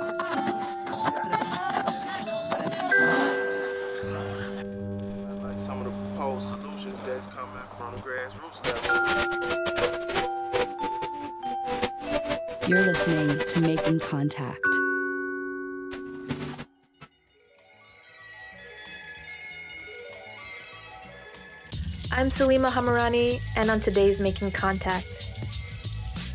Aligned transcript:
like 0.00 0.16
some 5.58 5.78
of 5.78 5.84
the 5.84 5.90
proposed 5.90 6.48
solutions 6.48 6.98
that's 7.06 7.26
coming 7.28 7.62
from 7.78 7.94
the 7.94 8.00
grassroots 8.02 8.60
level. 8.64 8.94
You're 12.68 12.84
listening 12.86 13.38
to 13.38 13.60
Making 13.60 14.00
Contact. 14.00 14.58
I'm 22.10 22.28
Salima 22.30 22.70
Hamirani, 22.70 23.40
and 23.54 23.70
on 23.70 23.80
today's 23.80 24.18
Making 24.18 24.50
Contact. 24.50 25.28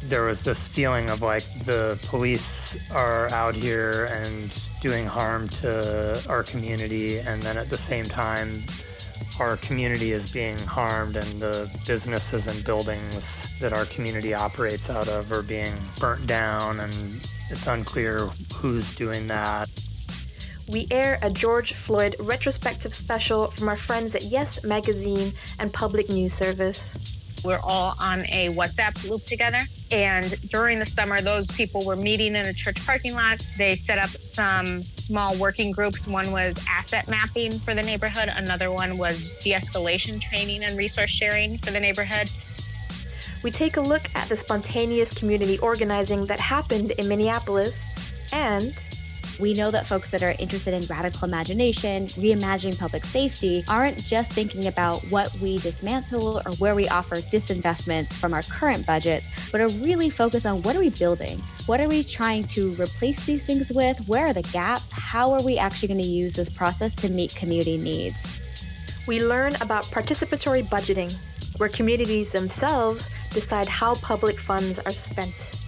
There 0.10 0.24
was 0.24 0.44
this 0.44 0.68
feeling 0.68 1.12
of 1.12 1.22
like 1.22 1.46
the 1.66 2.00
police 2.08 2.76
are 2.90 3.32
out 3.32 3.56
here 3.56 4.06
and 4.06 4.70
doing 4.82 5.06
harm 5.06 5.48
to 5.62 6.24
our 6.28 6.42
community, 6.42 7.20
and 7.20 7.44
then 7.44 7.58
at 7.58 7.70
the 7.70 7.78
same 7.78 8.06
time, 8.06 8.64
our 9.40 9.56
community 9.58 10.12
is 10.12 10.28
being 10.28 10.58
harmed, 10.58 11.16
and 11.16 11.40
the 11.40 11.70
businesses 11.86 12.48
and 12.48 12.64
buildings 12.64 13.48
that 13.62 13.72
our 13.72 13.86
community 13.86 14.34
operates 14.34 14.90
out 14.90 15.08
of 15.08 15.32
are 15.32 15.44
being 15.44 15.76
burnt 16.00 16.26
down, 16.26 16.80
and 16.80 17.30
it's 17.52 17.68
unclear 17.68 18.30
who's 18.56 18.92
doing 18.92 19.28
that 19.28 19.70
we 20.70 20.88
air 20.92 21.18
a 21.24 21.32
George 21.32 21.74
Floyd 21.74 22.16
retrospective 22.20 22.94
special 22.94 23.50
from 23.50 23.68
our 23.68 23.76
friends 23.78 24.14
at 24.14 24.24
Yes 24.24 24.64
Magazine 24.64 25.34
and 25.58 25.74
Public 25.74 26.10
News 26.10 26.34
Service. 26.34 26.96
We're 27.44 27.60
all 27.60 27.96
on 28.00 28.26
a 28.28 28.50
WhatsApp 28.50 29.04
loop 29.10 29.26
together. 29.26 29.60
And 29.92 30.40
during 30.50 30.80
the 30.80 30.86
summer, 30.86 31.22
those 31.22 31.48
people 31.48 31.86
were 31.86 31.96
meeting 31.96 32.36
in 32.36 32.46
a 32.46 32.54
church 32.54 32.78
parking 32.86 33.14
lot. 33.14 33.46
They 33.58 33.76
set 33.76 33.98
up 33.98 34.10
some 34.22 34.84
small 34.96 35.38
working 35.38 35.72
groups. 35.72 36.08
One 36.08 36.32
was 36.32 36.56
asset 36.68 37.08
mapping 37.08 37.60
for 37.62 37.74
the 37.74 37.84
neighborhood, 37.84 38.30
another 38.34 38.72
one 38.72 38.98
was 38.98 39.36
de 39.42 39.54
escalation 39.54 40.22
training 40.22 40.64
and 40.64 40.78
resource 40.78 41.10
sharing 41.10 41.58
for 41.60 41.72
the 41.72 41.80
neighborhood. 41.80 42.30
We 43.42 43.52
take 43.52 43.78
a 43.78 43.82
look 43.82 44.10
at 44.16 44.28
the 44.28 44.36
spontaneous 44.36 45.14
community 45.14 45.58
organizing 45.60 46.26
that 46.26 46.40
happened 46.40 46.92
in 46.92 47.08
Minneapolis 47.08 47.88
and 48.34 48.84
we 49.40 49.54
know 49.54 49.72
that 49.72 49.88
folks 49.88 50.12
that 50.12 50.22
are 50.22 50.36
interested 50.38 50.74
in 50.74 50.86
radical 50.88 51.26
imagination, 51.26 52.08
reimagining 52.10 52.78
public 52.78 53.06
safety, 53.06 53.64
aren't 53.68 54.04
just 54.04 54.34
thinking 54.34 54.68
about 54.68 55.02
what 55.10 55.34
we 55.40 55.60
dismantle 55.60 56.42
or 56.46 56.52
where 56.58 56.76
we 56.76 56.90
offer 56.90 57.22
disinvestments 57.22 58.14
from 58.14 58.34
our 58.34 58.44
current 58.44 58.86
budgets, 58.86 59.30
but 59.52 59.62
are 59.62 59.70
really 59.70 60.10
focused 60.10 60.46
on 60.46 60.62
what 60.62 60.76
are 60.76 60.80
we 60.80 60.90
building? 60.90 61.42
What 61.68 61.80
are 61.80 61.88
we 61.88 62.04
trying 62.04 62.48
to 62.48 62.74
replace 62.74 63.24
these 63.24 63.46
things 63.46 63.72
with? 63.72 63.98
Where 64.08 64.28
are 64.28 64.34
the 64.34 64.42
gaps? 64.42 64.92
How 64.92 65.32
are 65.32 65.42
we 65.42 65.58
actually 65.58 65.88
going 65.88 66.02
to 66.02 66.08
use 66.08 66.36
this 66.36 66.50
process 66.50 66.92
to 66.94 67.10
meet 67.10 67.34
community 67.34 67.78
needs? 67.78 68.28
We 69.08 69.24
learn 69.24 69.56
about 69.62 69.86
participatory 69.86 70.68
budgeting, 70.68 71.16
where 71.58 71.70
communities 71.70 72.34
themselves 72.34 73.10
decide 73.32 73.68
how 73.68 73.96
public 73.96 74.40
funds 74.40 74.80
are 74.80 74.94
spent. 74.94 75.59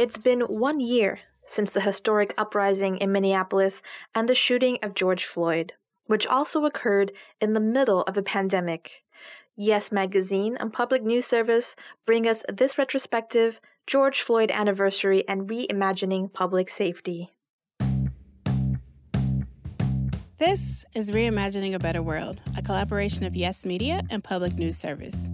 It's 0.00 0.16
been 0.16 0.40
one 0.40 0.80
year 0.80 1.20
since 1.44 1.74
the 1.74 1.82
historic 1.82 2.32
uprising 2.38 2.96
in 2.96 3.12
Minneapolis 3.12 3.82
and 4.14 4.26
the 4.26 4.34
shooting 4.34 4.78
of 4.82 4.94
George 4.94 5.26
Floyd, 5.26 5.74
which 6.06 6.26
also 6.26 6.64
occurred 6.64 7.12
in 7.38 7.52
the 7.52 7.60
middle 7.60 8.00
of 8.04 8.16
a 8.16 8.22
pandemic. 8.22 9.02
Yes 9.58 9.92
Magazine 9.92 10.56
and 10.58 10.72
Public 10.72 11.02
News 11.02 11.26
Service 11.26 11.76
bring 12.06 12.26
us 12.26 12.42
this 12.48 12.78
retrospective 12.78 13.60
George 13.86 14.22
Floyd 14.22 14.50
anniversary 14.50 15.22
and 15.28 15.46
reimagining 15.46 16.32
public 16.32 16.70
safety. 16.70 17.34
This 20.38 20.86
is 20.94 21.10
Reimagining 21.10 21.74
a 21.74 21.78
Better 21.78 22.02
World, 22.02 22.40
a 22.56 22.62
collaboration 22.62 23.26
of 23.26 23.36
Yes 23.36 23.66
Media 23.66 24.00
and 24.08 24.24
Public 24.24 24.54
News 24.54 24.78
Service. 24.78 25.28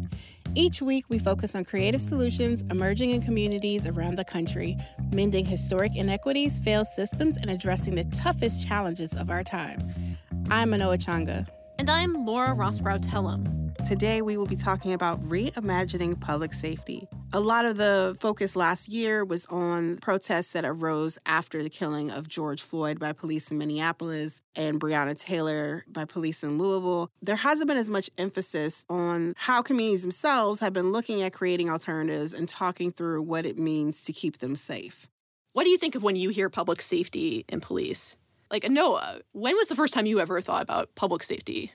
Each 0.59 0.81
week, 0.81 1.05
we 1.11 1.19
focus 1.19 1.55
on 1.55 1.65
creative 1.65 2.01
solutions 2.01 2.63
emerging 2.71 3.11
in 3.11 3.21
communities 3.21 3.87
around 3.87 4.17
the 4.17 4.25
country, 4.25 4.79
mending 5.13 5.45
historic 5.45 5.95
inequities, 5.95 6.59
failed 6.61 6.87
systems, 6.87 7.37
and 7.37 7.51
addressing 7.51 7.95
the 7.95 8.05
toughest 8.05 8.67
challenges 8.67 9.15
of 9.15 9.29
our 9.29 9.45
time. 9.45 10.17
I'm 10.51 10.71
Anoa 10.71 10.97
Changa. 10.97 11.47
And 11.79 11.91
I'm 11.91 12.25
Laura 12.25 12.55
Rosbrow 12.55 13.05
Telem. 13.05 13.77
Today, 13.87 14.23
we 14.23 14.39
will 14.39 14.47
be 14.47 14.57
talking 14.57 14.95
about 14.95 15.21
reimagining 15.21 16.19
public 16.19 16.55
safety. 16.55 17.07
A 17.37 17.41
lot 17.41 17.67
of 17.67 17.77
the 17.77 18.17
focus 18.19 18.57
last 18.57 18.89
year 18.89 19.23
was 19.23 19.45
on 19.51 19.99
protests 19.99 20.53
that 20.53 20.65
arose 20.65 21.19
after 21.27 21.63
the 21.63 21.69
killing 21.69 22.11
of 22.11 22.29
George 22.29 22.63
Floyd 22.63 22.99
by 22.99 23.13
police 23.13 23.51
in 23.51 23.59
Minneapolis 23.59 24.41
and 24.55 24.81
Breonna 24.81 25.21
Taylor 25.21 25.85
by 25.87 26.07
police 26.07 26.43
in 26.43 26.57
Louisville. 26.57 27.11
There 27.21 27.37
hasn't 27.37 27.69
been 27.69 27.77
as 27.77 27.91
much 27.91 28.09
emphasis 28.17 28.87
on 28.89 29.35
how 29.37 29.61
communities 29.61 30.01
themselves 30.01 30.61
have 30.61 30.73
been 30.73 30.93
looking 30.93 31.21
at 31.21 31.35
creating 31.35 31.69
alternatives 31.69 32.33
and 32.33 32.49
talking 32.49 32.91
through 32.91 33.21
what 33.21 33.45
it 33.45 33.59
means 33.59 34.03
to 34.05 34.15
keep 34.15 34.39
them 34.39 34.57
safe. 34.57 35.07
What 35.53 35.65
do 35.65 35.69
you 35.69 35.77
think 35.77 35.95
of 35.95 36.03
when 36.03 36.17
you 36.17 36.31
hear 36.31 36.49
public 36.49 36.81
safety 36.81 37.45
and 37.51 37.61
police? 37.61 38.17
Like, 38.51 38.63
Anoa, 38.63 39.21
when 39.33 39.57
was 39.57 39.69
the 39.69 39.77
first 39.77 39.93
time 39.93 40.07
you 40.07 40.21
ever 40.21 40.41
thought 40.41 40.63
about 40.63 40.95
public 40.95 41.23
safety? 41.23 41.73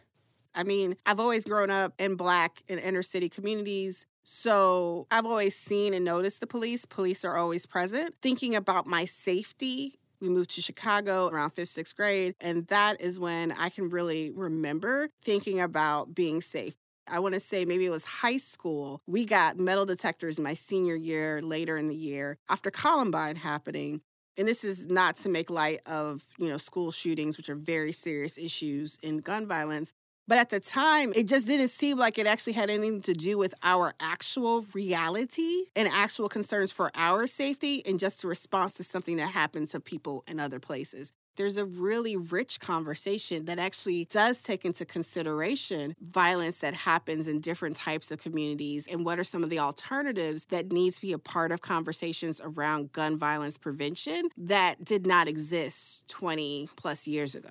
I 0.54 0.64
mean, 0.64 0.98
I've 1.06 1.20
always 1.20 1.46
grown 1.46 1.70
up 1.70 1.94
in 2.00 2.16
black 2.16 2.64
and 2.68 2.80
inner 2.80 3.04
city 3.04 3.30
communities. 3.30 4.06
So 4.24 5.08
I've 5.12 5.26
always 5.26 5.56
seen 5.56 5.94
and 5.94 6.06
noticed 6.06 6.40
the 6.40 6.48
police. 6.48 6.86
Police 6.86 7.26
are 7.26 7.38
always 7.38 7.66
present. 7.66 8.16
Thinking 8.22 8.56
about 8.56 8.88
my 8.88 9.06
safety, 9.06 9.96
we 10.20 10.30
moved 10.30 10.52
to 10.52 10.62
Chicago 10.62 11.28
around 11.28 11.52
fifth, 11.52 11.70
sixth 11.70 11.96
grade. 11.96 12.36
And 12.40 12.68
that 12.68 13.02
is 13.02 13.20
when 13.20 13.52
I 13.52 13.70
can 13.70 13.90
really 13.90 14.30
remember 14.30 15.10
thinking 15.24 15.60
about 15.60 16.14
being 16.14 16.42
safe. 16.42 16.76
I 17.12 17.20
want 17.20 17.34
to 17.34 17.40
say 17.40 17.66
maybe 17.66 17.86
it 17.86 17.90
was 17.90 18.06
high 18.06 18.38
school. 18.38 19.02
We 19.08 19.26
got 19.26 19.58
metal 19.58 19.86
detectors 19.86 20.40
my 20.40 20.54
senior 20.54 20.96
year, 20.96 21.42
later 21.42 21.76
in 21.76 21.88
the 21.88 21.96
year, 21.96 22.38
after 22.48 22.70
Columbine 22.70 23.36
happening. 23.38 24.02
And 24.38 24.48
this 24.48 24.64
is 24.64 24.88
not 24.88 25.18
to 25.18 25.30
make 25.30 25.50
light 25.50 25.82
of, 25.86 26.24
you 26.38 26.48
know, 26.48 26.58
school 26.58 26.92
shootings, 26.92 27.38
which 27.38 27.50
are 27.50 27.56
very 27.56 27.92
serious 27.92 28.38
issues 28.38 28.98
in 29.02 29.18
gun 29.18 29.46
violence. 29.46 29.92
But 30.28 30.38
at 30.38 30.50
the 30.50 30.60
time, 30.60 31.12
it 31.16 31.28
just 31.28 31.48
didn't 31.48 31.70
seem 31.70 31.98
like 31.98 32.18
it 32.18 32.28
actually 32.28 32.54
had 32.54 32.70
anything 32.70 33.02
to 33.02 33.14
do 33.14 33.38
with 33.38 33.54
our 33.64 33.94
actual 34.00 34.66
reality 34.74 35.66
and 35.76 35.88
actual 35.88 36.30
concerns 36.30 36.72
for 36.72 36.92
our 36.96 37.28
safety 37.28 37.86
and 37.86 38.00
just 38.00 38.24
a 38.24 38.28
response 38.28 38.76
to 38.76 38.84
something 38.84 39.18
that 39.18 39.28
happened 39.28 39.68
to 39.70 39.80
people 39.80 40.24
in 40.28 40.40
other 40.40 40.60
places. 40.60 41.12
There's 41.38 41.58
a 41.58 41.66
really 41.66 42.18
rich 42.18 42.60
conversation 42.60 43.46
that 43.46 43.58
actually 43.58 44.06
does 44.06 44.44
take 44.44 44.66
into 44.66 44.86
consideration 44.86 45.96
violence 46.02 46.60
that 46.60 46.74
happens 46.74 47.28
in 47.28 47.40
different 47.40 47.78
types 47.78 48.12
of 48.12 48.22
communities 48.22 48.88
and 48.92 49.06
what 49.06 49.18
are 49.18 49.24
some 49.24 49.44
of 49.44 49.50
the 49.50 49.60
alternatives 49.60 50.46
that 50.46 50.72
needs 50.72 50.98
to 50.98 51.02
be 51.02 51.14
a 51.14 51.18
part 51.18 51.52
of 51.52 51.62
conversations 51.62 52.42
around 52.44 52.92
gun 52.92 53.18
violence 53.18 53.58
prevention 53.58 54.30
that 54.38 54.84
did 54.84 55.08
not 55.08 55.28
exist 55.28 56.08
20 56.10 56.70
plus 56.76 57.08
years 57.08 57.34
ago. 57.34 57.50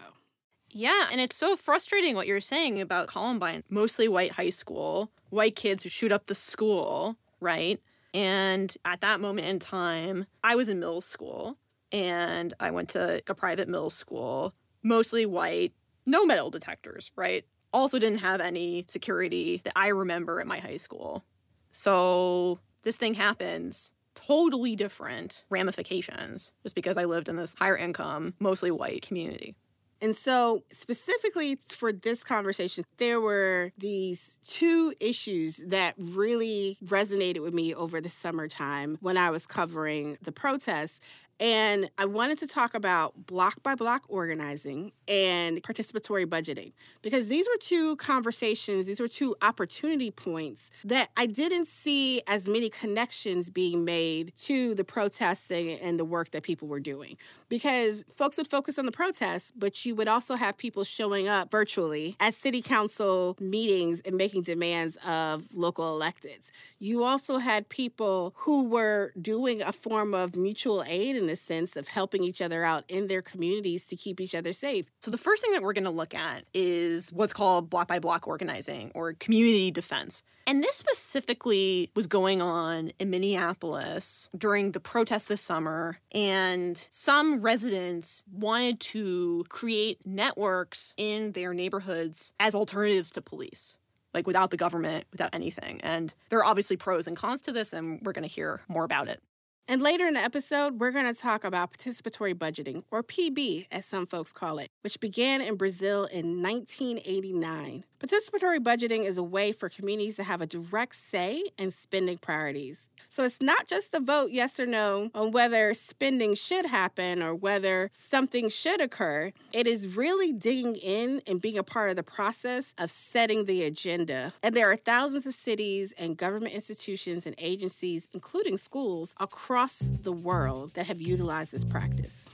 Yeah, 0.72 1.08
and 1.10 1.20
it's 1.20 1.36
so 1.36 1.56
frustrating 1.56 2.14
what 2.14 2.26
you're 2.26 2.40
saying 2.40 2.80
about 2.80 3.08
Columbine. 3.08 3.64
Mostly 3.68 4.08
white 4.08 4.32
high 4.32 4.50
school, 4.50 5.10
white 5.30 5.56
kids 5.56 5.82
who 5.82 5.88
shoot 5.88 6.12
up 6.12 6.26
the 6.26 6.34
school, 6.34 7.16
right? 7.40 7.80
And 8.14 8.74
at 8.84 9.00
that 9.00 9.20
moment 9.20 9.48
in 9.48 9.58
time, 9.58 10.26
I 10.42 10.56
was 10.56 10.68
in 10.68 10.80
middle 10.80 11.00
school 11.00 11.56
and 11.92 12.54
I 12.60 12.70
went 12.70 12.90
to 12.90 13.20
a 13.26 13.34
private 13.34 13.68
middle 13.68 13.90
school, 13.90 14.54
mostly 14.82 15.26
white, 15.26 15.72
no 16.06 16.24
metal 16.24 16.50
detectors, 16.50 17.10
right? 17.16 17.44
Also 17.72 17.98
didn't 17.98 18.18
have 18.18 18.40
any 18.40 18.84
security 18.88 19.60
that 19.64 19.72
I 19.76 19.88
remember 19.88 20.40
at 20.40 20.46
my 20.46 20.58
high 20.58 20.76
school. 20.76 21.24
So 21.72 22.58
this 22.82 22.96
thing 22.96 23.14
happens, 23.14 23.92
totally 24.14 24.76
different 24.76 25.44
ramifications 25.50 26.52
just 26.62 26.74
because 26.74 26.96
I 26.96 27.04
lived 27.04 27.28
in 27.28 27.36
this 27.36 27.54
higher 27.54 27.76
income, 27.76 28.34
mostly 28.38 28.70
white 28.70 29.02
community. 29.02 29.54
And 30.02 30.16
so, 30.16 30.64
specifically 30.72 31.58
for 31.68 31.92
this 31.92 32.24
conversation, 32.24 32.84
there 32.96 33.20
were 33.20 33.72
these 33.76 34.40
two 34.42 34.94
issues 34.98 35.58
that 35.66 35.94
really 35.98 36.78
resonated 36.82 37.42
with 37.42 37.52
me 37.52 37.74
over 37.74 38.00
the 38.00 38.08
summertime 38.08 38.96
when 39.00 39.18
I 39.18 39.30
was 39.30 39.46
covering 39.46 40.16
the 40.22 40.32
protests. 40.32 41.00
And 41.40 41.90
I 41.96 42.04
wanted 42.04 42.36
to 42.38 42.46
talk 42.46 42.74
about 42.74 43.26
block 43.26 43.62
by 43.62 43.74
block 43.74 44.02
organizing 44.08 44.92
and 45.08 45.62
participatory 45.62 46.26
budgeting 46.26 46.74
because 47.00 47.28
these 47.28 47.48
were 47.48 47.56
two 47.58 47.96
conversations, 47.96 48.84
these 48.84 49.00
were 49.00 49.08
two 49.08 49.34
opportunity 49.40 50.10
points 50.10 50.70
that 50.84 51.08
I 51.16 51.24
didn't 51.24 51.66
see 51.66 52.20
as 52.26 52.46
many 52.46 52.68
connections 52.68 53.48
being 53.48 53.86
made 53.86 54.34
to 54.38 54.74
the 54.74 54.84
protesting 54.84 55.70
and 55.80 55.98
the 55.98 56.04
work 56.04 56.32
that 56.32 56.42
people 56.42 56.68
were 56.68 56.78
doing. 56.78 57.16
Because 57.48 58.04
folks 58.14 58.36
would 58.36 58.48
focus 58.48 58.78
on 58.78 58.84
the 58.84 58.92
protests, 58.92 59.50
but 59.56 59.86
you 59.86 59.94
would 59.94 60.08
also 60.08 60.34
have 60.34 60.58
people 60.58 60.84
showing 60.84 61.26
up 61.26 61.50
virtually 61.50 62.16
at 62.20 62.34
city 62.34 62.60
council 62.60 63.38
meetings 63.40 64.00
and 64.04 64.14
making 64.14 64.42
demands 64.42 64.96
of 65.06 65.56
local 65.56 65.98
electeds. 65.98 66.50
You 66.78 67.02
also 67.02 67.38
had 67.38 67.66
people 67.70 68.34
who 68.36 68.68
were 68.68 69.12
doing 69.20 69.62
a 69.62 69.72
form 69.72 70.12
of 70.12 70.36
mutual 70.36 70.84
aid 70.86 71.16
a 71.30 71.36
sense 71.36 71.76
of 71.76 71.88
helping 71.88 72.22
each 72.22 72.42
other 72.42 72.64
out 72.64 72.84
in 72.88 73.08
their 73.08 73.22
communities 73.22 73.86
to 73.86 73.96
keep 73.96 74.20
each 74.20 74.34
other 74.34 74.52
safe. 74.52 74.86
So, 75.00 75.10
the 75.10 75.18
first 75.18 75.42
thing 75.42 75.52
that 75.52 75.62
we're 75.62 75.72
going 75.72 75.84
to 75.84 75.90
look 75.90 76.14
at 76.14 76.44
is 76.52 77.12
what's 77.12 77.32
called 77.32 77.70
block 77.70 77.88
by 77.88 77.98
block 77.98 78.26
organizing 78.26 78.90
or 78.94 79.12
community 79.14 79.70
defense. 79.70 80.22
And 80.46 80.64
this 80.64 80.76
specifically 80.76 81.90
was 81.94 82.06
going 82.06 82.42
on 82.42 82.90
in 82.98 83.10
Minneapolis 83.10 84.28
during 84.36 84.72
the 84.72 84.80
protest 84.80 85.28
this 85.28 85.40
summer. 85.40 85.98
And 86.12 86.84
some 86.90 87.40
residents 87.40 88.24
wanted 88.32 88.80
to 88.80 89.44
create 89.48 90.04
networks 90.04 90.94
in 90.96 91.32
their 91.32 91.54
neighborhoods 91.54 92.32
as 92.40 92.54
alternatives 92.54 93.10
to 93.12 93.22
police 93.22 93.76
like 94.14 94.26
without 94.26 94.50
the 94.50 94.56
government, 94.56 95.04
without 95.12 95.30
anything. 95.32 95.80
And 95.82 96.12
there 96.30 96.40
are 96.40 96.44
obviously 96.44 96.76
pros 96.76 97.06
and 97.06 97.16
cons 97.16 97.42
to 97.42 97.52
this, 97.52 97.72
and 97.72 98.00
we're 98.02 98.12
going 98.12 98.28
to 98.28 98.34
hear 98.34 98.60
more 98.68 98.84
about 98.84 99.08
it. 99.08 99.22
And 99.70 99.80
later 99.80 100.04
in 100.04 100.14
the 100.14 100.20
episode, 100.20 100.80
we're 100.80 100.90
going 100.90 101.06
to 101.06 101.14
talk 101.14 101.44
about 101.44 101.72
participatory 101.72 102.34
budgeting, 102.34 102.82
or 102.90 103.04
PB 103.04 103.68
as 103.70 103.86
some 103.86 104.04
folks 104.04 104.32
call 104.32 104.58
it, 104.58 104.66
which 104.80 104.98
began 104.98 105.40
in 105.40 105.54
Brazil 105.54 106.06
in 106.06 106.42
1989. 106.42 107.84
Participatory 108.00 108.60
budgeting 108.60 109.04
is 109.04 109.18
a 109.18 109.22
way 109.22 109.52
for 109.52 109.68
communities 109.68 110.16
to 110.16 110.22
have 110.22 110.40
a 110.40 110.46
direct 110.46 110.96
say 110.96 111.44
in 111.58 111.70
spending 111.70 112.16
priorities. 112.16 112.88
So 113.10 113.24
it's 113.24 113.42
not 113.42 113.68
just 113.68 113.92
the 113.92 114.00
vote 114.00 114.30
yes 114.30 114.58
or 114.58 114.64
no 114.64 115.10
on 115.14 115.32
whether 115.32 115.74
spending 115.74 116.34
should 116.34 116.64
happen 116.64 117.22
or 117.22 117.34
whether 117.34 117.90
something 117.92 118.48
should 118.48 118.80
occur. 118.80 119.32
It 119.52 119.66
is 119.66 119.86
really 119.98 120.32
digging 120.32 120.76
in 120.76 121.20
and 121.26 121.42
being 121.42 121.58
a 121.58 121.62
part 121.62 121.90
of 121.90 121.96
the 121.96 122.02
process 122.02 122.72
of 122.78 122.90
setting 122.90 123.44
the 123.44 123.64
agenda. 123.64 124.32
And 124.42 124.56
there 124.56 124.70
are 124.70 124.76
thousands 124.76 125.26
of 125.26 125.34
cities 125.34 125.92
and 125.98 126.16
government 126.16 126.54
institutions 126.54 127.26
and 127.26 127.34
agencies, 127.36 128.08
including 128.14 128.56
schools, 128.56 129.14
across 129.20 129.78
the 129.78 130.12
world 130.12 130.72
that 130.72 130.86
have 130.86 131.02
utilized 131.02 131.52
this 131.52 131.64
practice. 131.64 132.30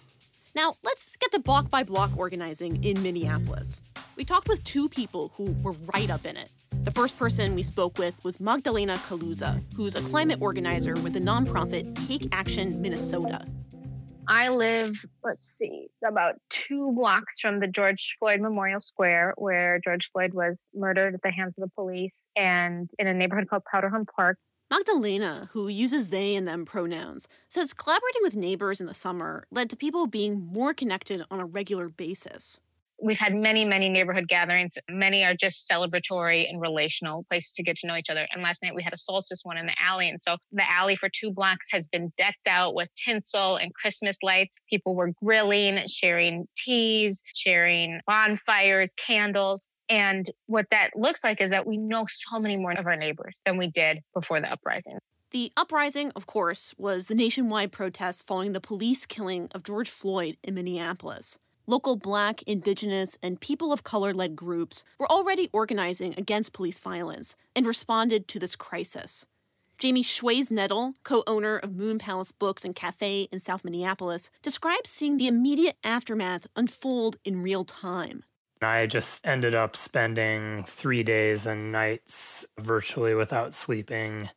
Now, 0.57 0.73
let's 0.83 1.17
get 1.17 1.33
to 1.33 1.39
block 1.39 1.69
by 1.69 1.83
block 1.85 2.17
organizing 2.17 2.83
in 2.83 3.03
Minneapolis. 3.03 3.83
We 4.17 4.25
talked 4.25 4.49
with 4.49 4.65
two 4.65 4.89
people 4.89 5.31
who 5.37 5.55
were 5.63 5.75
right 5.93 6.09
up 6.09 6.25
in 6.25 6.39
it. 6.39 6.51
The 6.83 6.91
first 6.91 7.19
person 7.19 7.55
we 7.55 7.63
spoke 7.63 7.99
with 7.99 8.25
was 8.25 8.41
Magdalena 8.41 8.95
Kaluza, 8.95 9.63
who's 9.77 9.95
a 9.97 10.01
climate 10.01 10.41
organizer 10.41 10.95
with 10.95 11.13
the 11.13 11.21
nonprofit 11.21 12.09
Take 12.09 12.31
Action 12.33 12.81
Minnesota. 12.81 13.45
I 14.27 14.49
live, 14.49 14.97
let's 15.23 15.47
see, 15.47 15.89
about 16.03 16.37
two 16.49 16.91
blocks 16.93 17.39
from 17.39 17.61
the 17.61 17.67
George 17.67 18.17
Floyd 18.19 18.41
Memorial 18.41 18.81
Square, 18.81 19.35
where 19.37 19.79
George 19.85 20.11
Floyd 20.11 20.33
was 20.33 20.71
murdered 20.75 21.15
at 21.15 21.21
the 21.23 21.31
hands 21.31 21.53
of 21.59 21.69
the 21.69 21.71
police, 21.75 22.17
and 22.35 22.91
in 22.99 23.07
a 23.07 23.13
neighborhood 23.13 23.47
called 23.51 23.63
Powderhorn 23.71 24.07
Park. 24.07 24.39
Magdalena, 24.69 25.49
who 25.53 25.69
uses 25.69 26.09
they 26.09 26.35
and 26.35 26.47
them 26.47 26.65
pronouns, 26.65 27.29
says 27.49 27.73
collaborating 27.73 28.23
with 28.23 28.35
neighbors 28.35 28.81
in 28.81 28.89
the 28.89 28.95
summer 28.95 29.47
led 29.53 29.71
to 29.71 29.77
people 29.77 30.09
being 30.09 30.45
more 30.53 30.75
connected 30.75 31.23
on 31.31 31.39
a 31.39 31.47
regular 31.47 31.89
basis. 31.89 32.61
We've 33.01 33.19
had 33.19 33.35
many, 33.35 33.65
many 33.65 33.89
neighborhood 33.89 34.27
gatherings. 34.27 34.73
Many 34.89 35.23
are 35.23 35.35
just 35.35 35.71
celebratory 35.71 36.49
and 36.51 36.61
relational 36.61 37.25
places 37.29 37.53
to 37.53 37.63
get 37.63 37.77
to 37.79 37.87
know 37.87 37.95
each 37.95 38.11
other. 38.11 38.27
And 38.33 38.43
last 38.43 38.61
night 38.61 38.75
we 38.75 38.83
had 38.83 38.95
a 38.95 38.99
solstice 38.99 39.41
one 39.45 39.59
in 39.59 39.67
the 39.67 39.75
alley. 39.81 40.09
And 40.09 40.19
so 40.27 40.37
the 40.51 40.69
alley 40.69 40.97
for 40.97 41.09
two 41.09 41.31
blocks 41.31 41.67
has 41.71 41.87
been 41.87 42.11
decked 42.19 42.49
out 42.49 42.75
with 42.75 42.89
tinsel 42.97 43.57
and 43.57 43.73
Christmas 43.75 44.17
lights. 44.23 44.57
People 44.69 44.97
were 44.97 45.13
grilling, 45.23 45.87
sharing 45.87 46.49
teas, 46.57 47.23
sharing 47.35 48.01
bonfires, 48.07 48.91
candles. 48.97 49.69
And 49.89 50.29
what 50.47 50.69
that 50.71 50.91
looks 50.97 51.23
like 51.23 51.41
is 51.41 51.51
that 51.51 51.67
we 51.67 51.77
know 51.77 52.07
so 52.09 52.39
many 52.39 52.57
more 52.57 52.73
of 52.73 52.87
our 52.87 52.97
neighbors 52.97 53.41
than 53.45 53.57
we 53.57 53.69
did 53.69 54.01
before 54.15 54.41
the 54.41 54.51
uprising. 54.51 54.99
The 55.33 55.53
uprising, 55.57 56.13
of 56.17 56.27
course, 56.27 56.75
was 56.79 57.07
the 57.07 57.15
nationwide 57.15 57.73
protest 57.73 58.27
following 58.27 58.53
the 58.53 58.61
police 58.61 59.07
killing 59.07 59.49
of 59.53 59.63
George 59.63 59.91
Floyd 59.91 60.37
in 60.43 60.55
Minneapolis. 60.55 61.39
Local 61.67 61.97
Black, 61.97 62.43
Indigenous, 62.45 63.19
and 63.23 63.41
people 63.41 63.73
of 63.73 63.83
color 63.83 64.15
led 64.15 64.37
groups 64.37 64.85
were 64.99 65.11
already 65.11 65.51
organizing 65.53 66.15
against 66.17 66.53
police 66.53 66.79
violence 66.79 67.37
and 67.57 67.67
responded 67.67 68.29
to 68.29 68.39
this 68.39 68.55
crisis. 68.55 69.27
Jamie 69.79 70.05
Schwesnedl, 70.05 70.95
co 71.03 71.25
owner 71.27 71.59
of 71.59 71.75
Moon 71.75 71.99
Palace 71.99 72.33
Books 72.33 72.65
and 72.65 72.75
Cafe 72.75 73.29
in 73.33 73.41
South 73.41 73.65
Minneapolis, 73.65 74.31
describes 74.43 74.89
seeing 74.89 75.17
the 75.17 75.27
immediate 75.27 75.77
aftermath 75.85 76.47
unfold 76.57 77.17
in 77.25 77.43
real 77.43 77.65
time. 77.65 78.23
I 78.67 78.87
just 78.87 79.27
ended 79.27 79.55
up 79.55 79.77
spending 79.77 80.65
three 80.65 81.03
days 81.03 81.47
and 81.47 81.73
nights 81.73 82.47
virtually 82.59 83.15
without 83.15 83.55
sleeping 83.55 84.29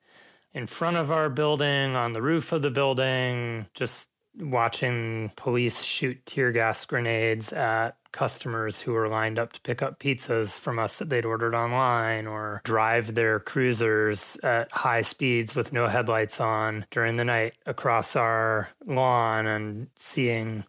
in 0.54 0.68
front 0.68 0.98
of 0.98 1.12
our 1.12 1.30
building, 1.30 1.96
on 1.96 2.14
the 2.14 2.22
roof 2.22 2.52
of 2.52 2.62
the 2.62 2.72
building, 2.72 3.68
just 3.74 4.10
watching 4.38 5.32
police 5.36 5.84
shoot 5.84 6.26
tear 6.26 6.52
gas 6.52 6.86
grenades 6.86 7.52
at 7.52 7.98
customers 8.12 8.80
who 8.80 8.94
were 8.94 9.08
lined 9.08 9.38
up 9.38 9.54
to 9.54 9.62
pick 9.62 9.82
up 9.82 10.00
pizzas 10.00 10.58
from 10.58 10.80
us 10.80 10.98
that 10.98 11.10
they'd 11.10 11.26
ordered 11.26 11.54
online 11.54 12.26
or 12.26 12.62
drive 12.64 13.14
their 13.14 13.40
cruisers 13.40 14.38
at 14.44 14.72
high 14.72 15.02
speeds 15.02 15.56
with 15.56 15.74
no 15.74 15.88
headlights 15.88 16.40
on 16.40 16.86
during 16.90 17.18
the 17.18 17.26
night 17.26 17.56
across 17.66 18.16
our 18.16 18.70
lawn 18.86 19.46
and 19.46 19.88
seeing 19.96 20.64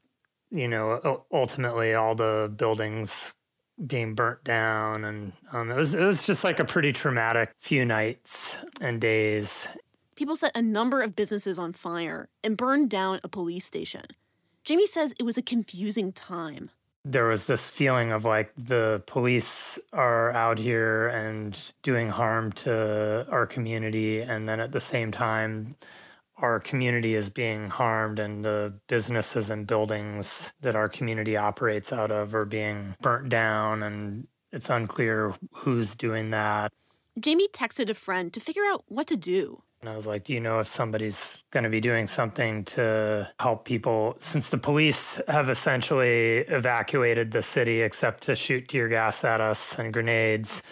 you 0.50 0.68
know 0.68 1.24
ultimately 1.32 1.94
all 1.94 2.14
the 2.14 2.52
buildings 2.56 3.34
being 3.86 4.14
burnt 4.14 4.44
down 4.44 5.04
and 5.04 5.32
um, 5.52 5.70
it 5.70 5.76
was 5.76 5.94
it 5.94 6.02
was 6.02 6.26
just 6.26 6.44
like 6.44 6.60
a 6.60 6.64
pretty 6.64 6.92
traumatic 6.92 7.52
few 7.58 7.84
nights 7.84 8.58
and 8.80 9.00
days. 9.00 9.68
People 10.16 10.36
set 10.36 10.52
a 10.54 10.62
number 10.62 11.00
of 11.00 11.16
businesses 11.16 11.58
on 11.58 11.72
fire 11.72 12.28
and 12.44 12.56
burned 12.56 12.90
down 12.90 13.20
a 13.24 13.28
police 13.28 13.64
station. 13.64 14.02
Jamie 14.64 14.86
says 14.86 15.14
it 15.18 15.22
was 15.22 15.38
a 15.38 15.42
confusing 15.42 16.12
time. 16.12 16.70
There 17.06 17.24
was 17.24 17.46
this 17.46 17.70
feeling 17.70 18.12
of 18.12 18.26
like 18.26 18.52
the 18.56 19.02
police 19.06 19.78
are 19.94 20.30
out 20.32 20.58
here 20.58 21.08
and 21.08 21.72
doing 21.82 22.08
harm 22.08 22.52
to 22.52 23.26
our 23.30 23.46
community. 23.46 24.20
And 24.20 24.46
then 24.46 24.60
at 24.60 24.72
the 24.72 24.80
same 24.80 25.10
time 25.10 25.76
our 26.40 26.60
community 26.60 27.14
is 27.14 27.30
being 27.30 27.68
harmed 27.68 28.18
and 28.18 28.44
the 28.44 28.74
businesses 28.88 29.50
and 29.50 29.66
buildings 29.66 30.52
that 30.60 30.76
our 30.76 30.88
community 30.88 31.36
operates 31.36 31.92
out 31.92 32.10
of 32.10 32.34
are 32.34 32.44
being 32.44 32.94
burnt 33.00 33.28
down 33.28 33.82
and 33.82 34.26
it's 34.52 34.70
unclear 34.70 35.34
who's 35.52 35.94
doing 35.94 36.30
that. 36.30 36.72
Jamie 37.18 37.48
texted 37.48 37.90
a 37.90 37.94
friend 37.94 38.32
to 38.32 38.40
figure 38.40 38.64
out 38.64 38.84
what 38.88 39.06
to 39.08 39.16
do. 39.16 39.62
And 39.80 39.88
I 39.88 39.94
was 39.94 40.06
like, 40.06 40.24
Do 40.24 40.34
you 40.34 40.40
know 40.40 40.58
if 40.58 40.68
somebody's 40.68 41.42
going 41.50 41.64
to 41.64 41.70
be 41.70 41.80
doing 41.80 42.06
something 42.06 42.64
to 42.64 43.30
help 43.40 43.64
people? 43.64 44.16
Since 44.18 44.50
the 44.50 44.58
police 44.58 45.20
have 45.26 45.48
essentially 45.48 46.38
evacuated 46.48 47.32
the 47.32 47.42
city 47.42 47.80
except 47.80 48.22
to 48.24 48.34
shoot 48.34 48.68
tear 48.68 48.88
gas 48.88 49.24
at 49.24 49.40
us 49.40 49.78
and 49.78 49.92
grenades, 49.92 50.62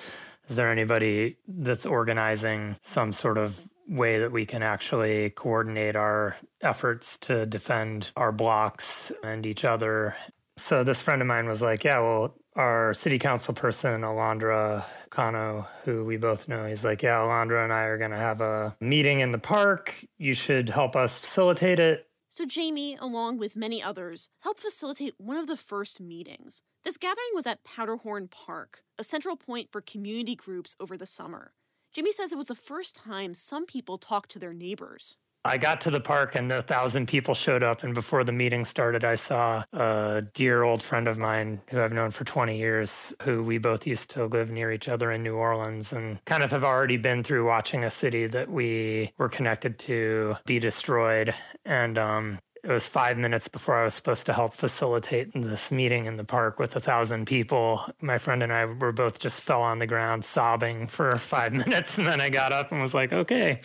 is 0.48 0.56
there 0.56 0.70
anybody 0.70 1.37
that's 1.46 1.87
organizing 1.87 2.76
some 2.82 3.12
sort 3.12 3.38
of 3.38 3.67
way 3.88 4.18
that 4.18 4.30
we 4.33 4.45
can 4.45 4.62
actually 4.62 5.30
coordinate 5.30 5.97
our 5.97 6.37
efforts 6.61 7.18
to 7.18 7.47
defend 7.47 8.11
our 8.16 8.33
blocks 8.33 9.11
and 9.25 9.47
each 9.47 9.64
other. 9.64 10.14
So 10.59 10.85
this 10.85 11.00
friend 11.00 11.23
of 11.23 11.28
mine 11.28 11.49
was 11.49 11.62
like, 11.62 11.85
"Yeah, 11.85 12.00
well, 12.00 12.35
our 12.59 12.92
city 12.92 13.18
council 13.18 13.54
person, 13.54 14.02
Alondra 14.02 14.85
Cano, 15.11 15.66
who 15.85 16.04
we 16.04 16.16
both 16.16 16.49
know, 16.49 16.66
he's 16.66 16.85
like, 16.85 17.02
Yeah, 17.02 17.18
Alondra 17.18 17.62
and 17.62 17.73
I 17.73 17.83
are 17.83 17.97
going 17.99 18.11
to 18.11 18.16
have 18.16 18.40
a 18.40 18.76
meeting 18.80 19.21
in 19.21 19.30
the 19.30 19.38
park. 19.38 19.95
You 20.18 20.35
should 20.35 20.68
help 20.68 20.97
us 20.97 21.18
facilitate 21.18 21.78
it. 21.78 22.07
So, 22.28 22.45
Jamie, 22.45 22.97
along 23.00 23.38
with 23.38 23.57
many 23.57 23.83
others, 23.83 24.28
helped 24.40 24.61
facilitate 24.61 25.14
one 25.16 25.37
of 25.37 25.47
the 25.47 25.57
first 25.57 26.00
meetings. 26.00 26.62
This 26.85 26.99
gathering 26.99 27.30
was 27.33 27.47
at 27.47 27.64
Powderhorn 27.64 28.28
Park, 28.28 28.83
a 28.99 29.04
central 29.04 29.37
point 29.37 29.71
for 29.71 29.80
community 29.80 30.35
groups 30.35 30.76
over 30.78 30.97
the 30.97 31.07
summer. 31.07 31.52
Jamie 31.92 32.12
says 32.12 32.33
it 32.33 32.38
was 32.38 32.49
the 32.49 32.54
first 32.54 32.95
time 32.95 33.35
some 33.35 33.66
people 33.66 33.99
talked 33.99 34.30
to 34.33 34.38
their 34.38 34.52
neighbors. 34.52 35.16
I 35.45 35.57
got 35.57 35.80
to 35.83 35.90
the 35.90 36.00
park 36.00 36.35
and 36.35 36.50
a 36.52 36.61
thousand 36.61 37.07
people 37.07 37.33
showed 37.33 37.62
up. 37.62 37.83
And 37.85 37.95
before 37.95 38.25
the 38.25 38.33
meeting 38.33 38.64
started, 38.64 39.04
I 39.04 39.14
saw 39.14 39.64
a 39.73 40.23
dear 40.35 40.62
old 40.62 40.83
friend 40.83 41.09
of 41.09 41.16
mine 41.16 41.62
who 41.71 41.80
I've 41.80 41.92
known 41.92 42.11
for 42.11 42.25
20 42.25 42.59
years, 42.59 43.14
who 43.23 43.42
we 43.42 43.57
both 43.57 43.87
used 43.87 44.11
to 44.11 44.26
live 44.26 44.50
near 44.50 44.73
each 44.73 44.88
other 44.88 45.12
in 45.12 45.23
New 45.23 45.35
Orleans 45.35 45.92
and 45.92 46.23
kind 46.25 46.42
of 46.42 46.50
have 46.50 46.64
already 46.64 46.97
been 46.97 47.23
through 47.23 47.47
watching 47.47 47.85
a 47.85 47.90
city 47.90 48.26
that 48.26 48.50
we 48.50 49.12
were 49.16 49.28
connected 49.28 49.78
to 49.80 50.37
be 50.45 50.59
destroyed. 50.59 51.33
And 51.64 51.99
um, 51.99 52.38
It 52.64 52.70
was 52.70 52.86
five 52.86 53.16
minutes 53.16 53.46
before 53.46 53.76
I 53.76 53.84
was 53.84 53.94
supposed 53.94 54.26
to 54.26 54.32
help 54.32 54.52
facilitate 54.52 55.32
this 55.32 55.70
meeting 55.70 56.06
in 56.06 56.16
the 56.16 56.24
park 56.24 56.58
with 56.58 56.74
a 56.74 56.80
thousand 56.80 57.26
people. 57.26 57.82
My 58.00 58.18
friend 58.18 58.42
and 58.42 58.52
I 58.52 58.64
were 58.64 58.92
both 58.92 59.20
just 59.20 59.42
fell 59.42 59.62
on 59.62 59.78
the 59.78 59.86
ground 59.86 60.24
sobbing 60.24 60.86
for 60.86 61.16
five 61.18 61.52
minutes. 61.52 61.98
And 61.98 62.06
then 62.06 62.20
I 62.20 62.30
got 62.30 62.52
up 62.52 62.72
and 62.72 62.80
was 62.80 62.94
like, 62.94 63.12
okay, 63.12 63.60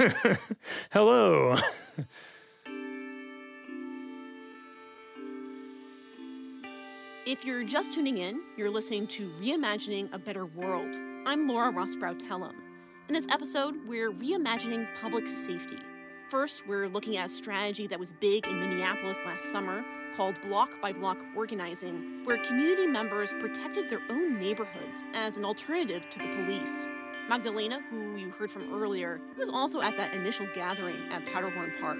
hello. 0.92 1.56
If 7.26 7.44
you're 7.44 7.64
just 7.64 7.92
tuning 7.92 8.18
in, 8.18 8.40
you're 8.56 8.70
listening 8.70 9.06
to 9.08 9.30
Reimagining 9.40 10.12
a 10.12 10.18
Better 10.18 10.46
World. 10.46 10.94
I'm 11.26 11.46
Laura 11.46 11.72
Rosbrow 11.72 12.20
Telem. 12.20 12.54
In 13.08 13.14
this 13.14 13.28
episode, 13.30 13.76
we're 13.86 14.12
reimagining 14.12 14.86
public 15.00 15.26
safety. 15.26 15.78
First, 16.32 16.66
we're 16.66 16.88
looking 16.88 17.18
at 17.18 17.26
a 17.26 17.28
strategy 17.28 17.86
that 17.88 17.98
was 17.98 18.12
big 18.12 18.46
in 18.46 18.58
Minneapolis 18.58 19.20
last 19.26 19.52
summer 19.52 19.84
called 20.16 20.40
Block 20.40 20.70
by 20.80 20.90
Block 20.90 21.18
Organizing, 21.36 22.22
where 22.24 22.38
community 22.38 22.86
members 22.86 23.34
protected 23.38 23.90
their 23.90 24.00
own 24.08 24.38
neighborhoods 24.38 25.04
as 25.12 25.36
an 25.36 25.44
alternative 25.44 26.08
to 26.08 26.18
the 26.18 26.28
police. 26.28 26.88
Magdalena, 27.28 27.80
who 27.90 28.16
you 28.16 28.30
heard 28.30 28.50
from 28.50 28.72
earlier, 28.72 29.20
was 29.36 29.50
also 29.50 29.82
at 29.82 29.94
that 29.98 30.14
initial 30.14 30.46
gathering 30.54 30.96
at 31.12 31.22
Powderhorn 31.26 31.78
Park. 31.82 31.98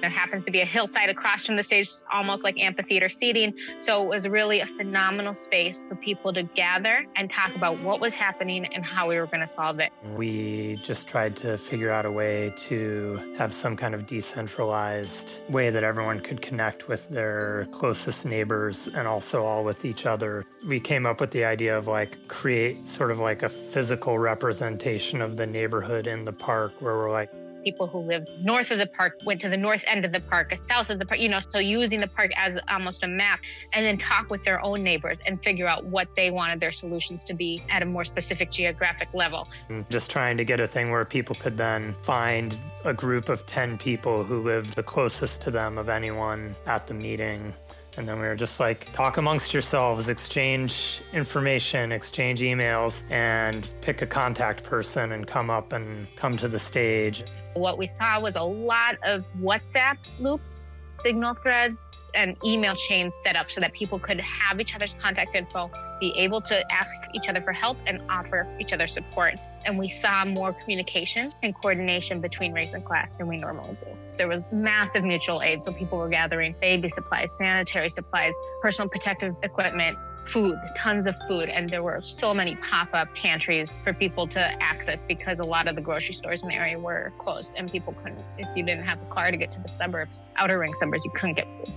There 0.00 0.10
happens 0.10 0.44
to 0.44 0.50
be 0.50 0.60
a 0.60 0.64
hillside 0.64 1.08
across 1.08 1.44
from 1.44 1.56
the 1.56 1.62
stage, 1.62 1.90
almost 2.12 2.44
like 2.44 2.56
amphitheater 2.58 3.08
seating. 3.08 3.54
So 3.80 4.02
it 4.04 4.08
was 4.08 4.28
really 4.28 4.60
a 4.60 4.66
phenomenal 4.66 5.34
space 5.34 5.80
for 5.88 5.96
people 5.96 6.32
to 6.34 6.44
gather 6.44 7.04
and 7.16 7.30
talk 7.30 7.56
about 7.56 7.78
what 7.80 8.00
was 8.00 8.14
happening 8.14 8.66
and 8.66 8.84
how 8.84 9.08
we 9.08 9.18
were 9.18 9.26
going 9.26 9.40
to 9.40 9.48
solve 9.48 9.80
it. 9.80 9.90
We 10.14 10.80
just 10.84 11.08
tried 11.08 11.34
to 11.36 11.58
figure 11.58 11.90
out 11.90 12.06
a 12.06 12.12
way 12.12 12.52
to 12.56 13.34
have 13.36 13.52
some 13.52 13.76
kind 13.76 13.94
of 13.94 14.06
decentralized 14.06 15.40
way 15.48 15.70
that 15.70 15.82
everyone 15.82 16.20
could 16.20 16.40
connect 16.40 16.88
with 16.88 17.08
their 17.08 17.66
closest 17.72 18.24
neighbors 18.24 18.88
and 18.88 19.08
also 19.08 19.44
all 19.44 19.64
with 19.64 19.84
each 19.84 20.06
other. 20.06 20.44
We 20.66 20.78
came 20.78 21.06
up 21.06 21.20
with 21.20 21.32
the 21.32 21.44
idea 21.44 21.76
of 21.76 21.88
like 21.88 22.28
create 22.28 22.86
sort 22.86 23.10
of 23.10 23.18
like 23.18 23.42
a 23.42 23.48
physical 23.48 24.18
representation 24.18 25.20
of 25.20 25.36
the 25.36 25.46
neighborhood 25.46 26.06
in 26.06 26.24
the 26.24 26.32
park 26.32 26.72
where 26.80 26.94
we're 26.96 27.10
like, 27.10 27.30
people 27.68 27.86
who 27.86 27.98
lived 27.98 28.30
north 28.40 28.70
of 28.70 28.78
the 28.78 28.86
park 28.86 29.12
went 29.26 29.42
to 29.42 29.48
the 29.50 29.56
north 29.56 29.84
end 29.86 30.02
of 30.06 30.10
the 30.10 30.20
park, 30.20 30.50
south 30.70 30.88
of 30.88 30.98
the 30.98 31.04
park, 31.04 31.20
you 31.20 31.28
know, 31.28 31.40
so 31.40 31.58
using 31.58 32.00
the 32.00 32.06
park 32.06 32.30
as 32.34 32.58
almost 32.70 33.02
a 33.02 33.06
map 33.06 33.40
and 33.74 33.84
then 33.84 33.98
talk 33.98 34.30
with 34.30 34.42
their 34.42 34.58
own 34.64 34.82
neighbors 34.82 35.18
and 35.26 35.42
figure 35.42 35.68
out 35.68 35.84
what 35.84 36.08
they 36.16 36.30
wanted 36.30 36.60
their 36.60 36.72
solutions 36.72 37.22
to 37.22 37.34
be 37.34 37.62
at 37.68 37.82
a 37.82 37.84
more 37.84 38.04
specific 38.04 38.50
geographic 38.50 39.12
level. 39.12 39.46
Mm, 39.68 39.86
just 39.90 40.10
trying 40.10 40.38
to 40.38 40.44
get 40.44 40.60
a 40.60 40.66
thing 40.66 40.90
where 40.90 41.04
people 41.04 41.36
could 41.36 41.58
then 41.58 41.92
find 42.02 42.58
a 42.86 42.94
group 42.94 43.28
of 43.28 43.44
10 43.44 43.76
people 43.76 44.24
who 44.24 44.40
lived 44.40 44.74
the 44.74 44.82
closest 44.82 45.42
to 45.42 45.50
them 45.50 45.76
of 45.76 45.90
anyone 45.90 46.54
at 46.66 46.86
the 46.86 46.94
meeting 46.94 47.52
and 47.98 48.08
then 48.08 48.20
we 48.20 48.26
were 48.26 48.36
just 48.36 48.60
like, 48.60 48.90
talk 48.92 49.16
amongst 49.16 49.52
yourselves, 49.52 50.08
exchange 50.08 51.02
information, 51.12 51.90
exchange 51.90 52.40
emails, 52.40 53.10
and 53.10 53.68
pick 53.80 54.02
a 54.02 54.06
contact 54.06 54.62
person 54.62 55.12
and 55.12 55.26
come 55.26 55.50
up 55.50 55.72
and 55.72 56.06
come 56.14 56.36
to 56.36 56.46
the 56.46 56.60
stage. 56.60 57.24
What 57.54 57.76
we 57.76 57.88
saw 57.88 58.20
was 58.20 58.36
a 58.36 58.42
lot 58.42 58.96
of 59.02 59.26
WhatsApp 59.40 59.98
loops, 60.20 60.68
signal 60.92 61.34
threads, 61.34 61.88
and 62.18 62.36
email 62.44 62.74
chain 62.74 63.12
set 63.22 63.36
up 63.36 63.48
so 63.48 63.60
that 63.60 63.72
people 63.72 63.98
could 63.98 64.20
have 64.20 64.60
each 64.60 64.74
other's 64.74 64.94
contact 65.00 65.36
info, 65.36 65.70
be 66.00 66.12
able 66.16 66.40
to 66.40 66.72
ask 66.72 66.90
each 67.14 67.28
other 67.28 67.40
for 67.40 67.52
help, 67.52 67.78
and 67.86 68.02
offer 68.10 68.46
each 68.58 68.72
other 68.72 68.88
support. 68.88 69.34
And 69.64 69.78
we 69.78 69.88
saw 69.88 70.24
more 70.24 70.52
communication 70.52 71.32
and 71.44 71.54
coordination 71.54 72.20
between 72.20 72.52
race 72.52 72.74
and 72.74 72.84
class 72.84 73.16
than 73.16 73.28
we 73.28 73.36
normally 73.36 73.76
do. 73.80 73.86
There 74.16 74.26
was 74.26 74.50
massive 74.52 75.04
mutual 75.04 75.42
aid, 75.42 75.64
so 75.64 75.72
people 75.72 75.98
were 75.98 76.08
gathering 76.08 76.56
baby 76.60 76.90
supplies, 76.90 77.28
sanitary 77.38 77.88
supplies, 77.88 78.32
personal 78.62 78.88
protective 78.88 79.36
equipment, 79.44 79.96
food, 80.26 80.56
tons 80.76 81.06
of 81.06 81.14
food. 81.28 81.48
And 81.48 81.70
there 81.70 81.84
were 81.84 82.02
so 82.02 82.34
many 82.34 82.56
pop 82.56 82.88
up 82.94 83.14
pantries 83.14 83.78
for 83.84 83.92
people 83.92 84.26
to 84.28 84.40
access 84.60 85.04
because 85.04 85.38
a 85.38 85.44
lot 85.44 85.68
of 85.68 85.76
the 85.76 85.82
grocery 85.82 86.14
stores 86.14 86.42
in 86.42 86.48
the 86.48 86.56
area 86.56 86.80
were 86.80 87.12
closed 87.18 87.54
and 87.56 87.70
people 87.70 87.92
couldn't, 87.92 88.24
if 88.38 88.48
you 88.56 88.64
didn't 88.64 88.84
have 88.84 89.00
a 89.00 89.06
car 89.06 89.30
to 89.30 89.36
get 89.36 89.52
to 89.52 89.60
the 89.60 89.68
suburbs, 89.68 90.20
outer 90.34 90.58
ring 90.58 90.74
suburbs, 90.74 91.04
you 91.04 91.12
couldn't 91.12 91.36
get 91.36 91.46
food. 91.58 91.72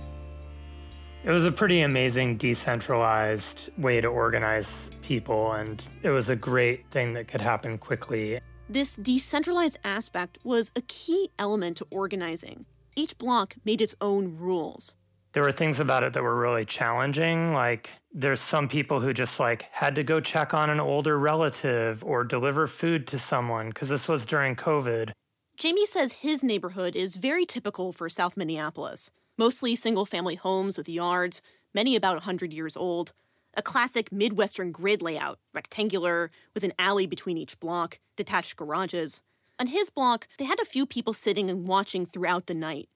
It 1.24 1.30
was 1.30 1.44
a 1.44 1.52
pretty 1.52 1.82
amazing 1.82 2.36
decentralized 2.36 3.70
way 3.78 4.00
to 4.00 4.08
organize 4.08 4.90
people, 5.02 5.52
and 5.52 5.82
it 6.02 6.10
was 6.10 6.30
a 6.30 6.34
great 6.34 6.90
thing 6.90 7.14
that 7.14 7.28
could 7.28 7.40
happen 7.40 7.78
quickly. 7.78 8.40
This 8.68 8.96
decentralized 8.96 9.78
aspect 9.84 10.38
was 10.42 10.72
a 10.74 10.80
key 10.82 11.30
element 11.38 11.76
to 11.76 11.86
organizing. 11.92 12.66
Each 12.96 13.16
block 13.16 13.54
made 13.64 13.80
its 13.80 13.94
own 14.00 14.36
rules. 14.36 14.96
There 15.32 15.44
were 15.44 15.52
things 15.52 15.78
about 15.78 16.02
it 16.02 16.12
that 16.12 16.24
were 16.24 16.34
really 16.34 16.64
challenging. 16.64 17.52
Like, 17.52 17.90
there's 18.12 18.40
some 18.40 18.68
people 18.68 18.98
who 18.98 19.12
just 19.14 19.38
like 19.38 19.66
had 19.70 19.94
to 19.94 20.02
go 20.02 20.18
check 20.18 20.52
on 20.54 20.70
an 20.70 20.80
older 20.80 21.20
relative 21.20 22.02
or 22.02 22.24
deliver 22.24 22.66
food 22.66 23.06
to 23.06 23.18
someone 23.20 23.68
because 23.68 23.88
this 23.88 24.08
was 24.08 24.26
during 24.26 24.56
COVID. 24.56 25.12
Jamie 25.56 25.86
says 25.86 26.14
his 26.14 26.42
neighborhood 26.42 26.96
is 26.96 27.14
very 27.14 27.46
typical 27.46 27.92
for 27.92 28.08
South 28.08 28.36
Minneapolis 28.36 29.12
mostly 29.36 29.74
single 29.74 30.06
family 30.06 30.34
homes 30.34 30.76
with 30.76 30.88
yards, 30.88 31.42
many 31.74 31.96
about 31.96 32.16
100 32.16 32.52
years 32.52 32.76
old. 32.76 33.12
A 33.54 33.62
classic 33.62 34.10
Midwestern 34.10 34.72
grid 34.72 35.02
layout, 35.02 35.38
rectangular, 35.52 36.30
with 36.54 36.64
an 36.64 36.72
alley 36.78 37.06
between 37.06 37.36
each 37.36 37.60
block, 37.60 37.98
detached 38.16 38.56
garages. 38.56 39.20
On 39.58 39.66
his 39.66 39.90
block, 39.90 40.26
they 40.38 40.44
had 40.44 40.60
a 40.60 40.64
few 40.64 40.86
people 40.86 41.12
sitting 41.12 41.50
and 41.50 41.66
watching 41.68 42.06
throughout 42.06 42.46
the 42.46 42.54
night. 42.54 42.88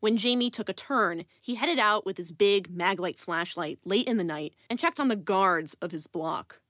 When 0.00 0.16
Jamie 0.16 0.50
took 0.50 0.68
a 0.68 0.74
turn, 0.74 1.24
he 1.40 1.56
headed 1.56 1.78
out 1.78 2.06
with 2.06 2.16
his 2.16 2.30
big 2.30 2.68
Maglite 2.68 3.18
flashlight 3.18 3.78
late 3.84 4.06
in 4.06 4.18
the 4.18 4.24
night 4.24 4.54
and 4.68 4.78
checked 4.78 5.00
on 5.00 5.08
the 5.08 5.16
guards 5.16 5.74
of 5.80 5.90
his 5.90 6.06
block. 6.06 6.60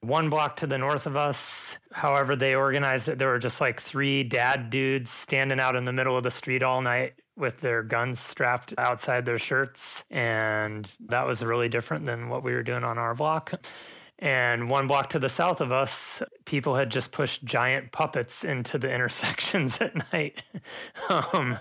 One 0.00 0.30
block 0.30 0.56
to 0.58 0.66
the 0.66 0.78
north 0.78 1.06
of 1.06 1.16
us, 1.16 1.76
however, 1.90 2.36
they 2.36 2.54
organized 2.54 3.08
it. 3.08 3.18
There 3.18 3.28
were 3.28 3.38
just 3.38 3.60
like 3.60 3.80
three 3.80 4.22
dad 4.22 4.70
dudes 4.70 5.10
standing 5.10 5.60
out 5.60 5.76
in 5.76 5.84
the 5.84 5.92
middle 5.92 6.16
of 6.16 6.22
the 6.22 6.30
street 6.30 6.62
all 6.62 6.80
night 6.82 7.14
with 7.36 7.60
their 7.60 7.82
guns 7.82 8.20
strapped 8.20 8.74
outside 8.78 9.24
their 9.24 9.38
shirts. 9.38 10.04
And 10.10 10.90
that 11.08 11.26
was 11.26 11.42
really 11.44 11.68
different 11.68 12.06
than 12.06 12.28
what 12.28 12.42
we 12.42 12.52
were 12.52 12.62
doing 12.62 12.84
on 12.84 12.98
our 12.98 13.14
block. 13.14 13.54
And 14.20 14.70
one 14.70 14.86
block 14.86 15.10
to 15.10 15.18
the 15.18 15.28
south 15.28 15.60
of 15.60 15.72
us, 15.72 16.22
people 16.44 16.76
had 16.76 16.90
just 16.90 17.10
pushed 17.10 17.44
giant 17.44 17.92
puppets 17.92 18.44
into 18.44 18.78
the 18.78 18.90
intersections 18.94 19.78
at 19.80 20.12
night. 20.12 20.42
um, 21.08 21.58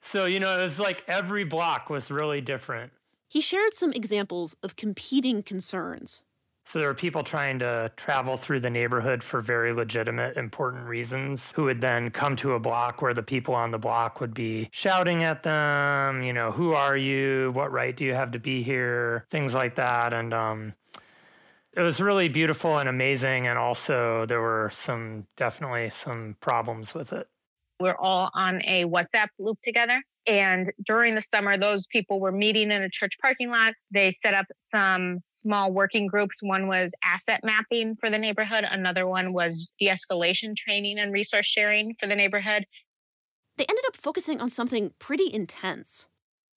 so, 0.00 0.26
you 0.26 0.40
know, 0.40 0.58
it 0.58 0.62
was 0.62 0.78
like 0.78 1.04
every 1.08 1.44
block 1.44 1.90
was 1.90 2.10
really 2.10 2.40
different. 2.40 2.92
He 3.28 3.40
shared 3.40 3.74
some 3.74 3.92
examples 3.92 4.54
of 4.62 4.76
competing 4.76 5.42
concerns. 5.42 6.22
So 6.66 6.78
there 6.78 6.88
were 6.88 6.94
people 6.94 7.22
trying 7.22 7.58
to 7.58 7.92
travel 7.96 8.36
through 8.36 8.60
the 8.60 8.70
neighborhood 8.70 9.22
for 9.22 9.40
very 9.42 9.72
legitimate, 9.72 10.36
important 10.36 10.86
reasons 10.86 11.52
who 11.54 11.64
would 11.64 11.80
then 11.80 12.10
come 12.10 12.36
to 12.36 12.52
a 12.52 12.58
block 12.58 13.02
where 13.02 13.14
the 13.14 13.22
people 13.22 13.54
on 13.54 13.70
the 13.70 13.78
block 13.78 14.20
would 14.20 14.32
be 14.32 14.68
shouting 14.72 15.24
at 15.24 15.42
them, 15.42 16.22
you 16.22 16.32
know, 16.32 16.50
who 16.50 16.72
are 16.72 16.96
you? 16.96 17.50
What 17.52 17.70
right 17.70 17.94
do 17.94 18.04
you 18.04 18.14
have 18.14 18.32
to 18.32 18.38
be 18.38 18.62
here? 18.62 19.26
Things 19.30 19.52
like 19.52 19.76
that. 19.76 20.14
And 20.14 20.32
um, 20.32 20.72
it 21.76 21.82
was 21.82 22.00
really 22.00 22.28
beautiful 22.28 22.78
and 22.78 22.88
amazing. 22.88 23.46
And 23.46 23.58
also, 23.58 24.24
there 24.26 24.40
were 24.40 24.70
some 24.72 25.26
definitely 25.36 25.90
some 25.90 26.36
problems 26.40 26.94
with 26.94 27.12
it 27.12 27.28
we're 27.80 27.96
all 27.98 28.30
on 28.34 28.62
a 28.64 28.84
WhatsApp 28.84 29.28
loop 29.38 29.58
together. 29.64 29.98
And 30.26 30.72
during 30.86 31.14
the 31.14 31.22
summer, 31.22 31.58
those 31.58 31.86
people 31.86 32.20
were 32.20 32.32
meeting 32.32 32.70
in 32.70 32.82
a 32.82 32.88
church 32.90 33.12
parking 33.20 33.50
lot. 33.50 33.74
They 33.92 34.12
set 34.12 34.34
up 34.34 34.46
some 34.58 35.20
small 35.28 35.72
working 35.72 36.06
groups. 36.06 36.42
One 36.42 36.68
was 36.68 36.92
asset 37.02 37.40
mapping 37.42 37.96
for 37.96 38.10
the 38.10 38.18
neighborhood, 38.18 38.64
another 38.68 39.06
one 39.06 39.32
was 39.32 39.72
de 39.78 39.88
escalation 39.88 40.56
training 40.56 40.98
and 40.98 41.12
resource 41.12 41.46
sharing 41.46 41.94
for 42.00 42.06
the 42.06 42.14
neighborhood. 42.14 42.64
They 43.56 43.66
ended 43.68 43.84
up 43.86 43.96
focusing 43.96 44.40
on 44.40 44.50
something 44.50 44.92
pretty 44.98 45.32
intense. 45.32 46.08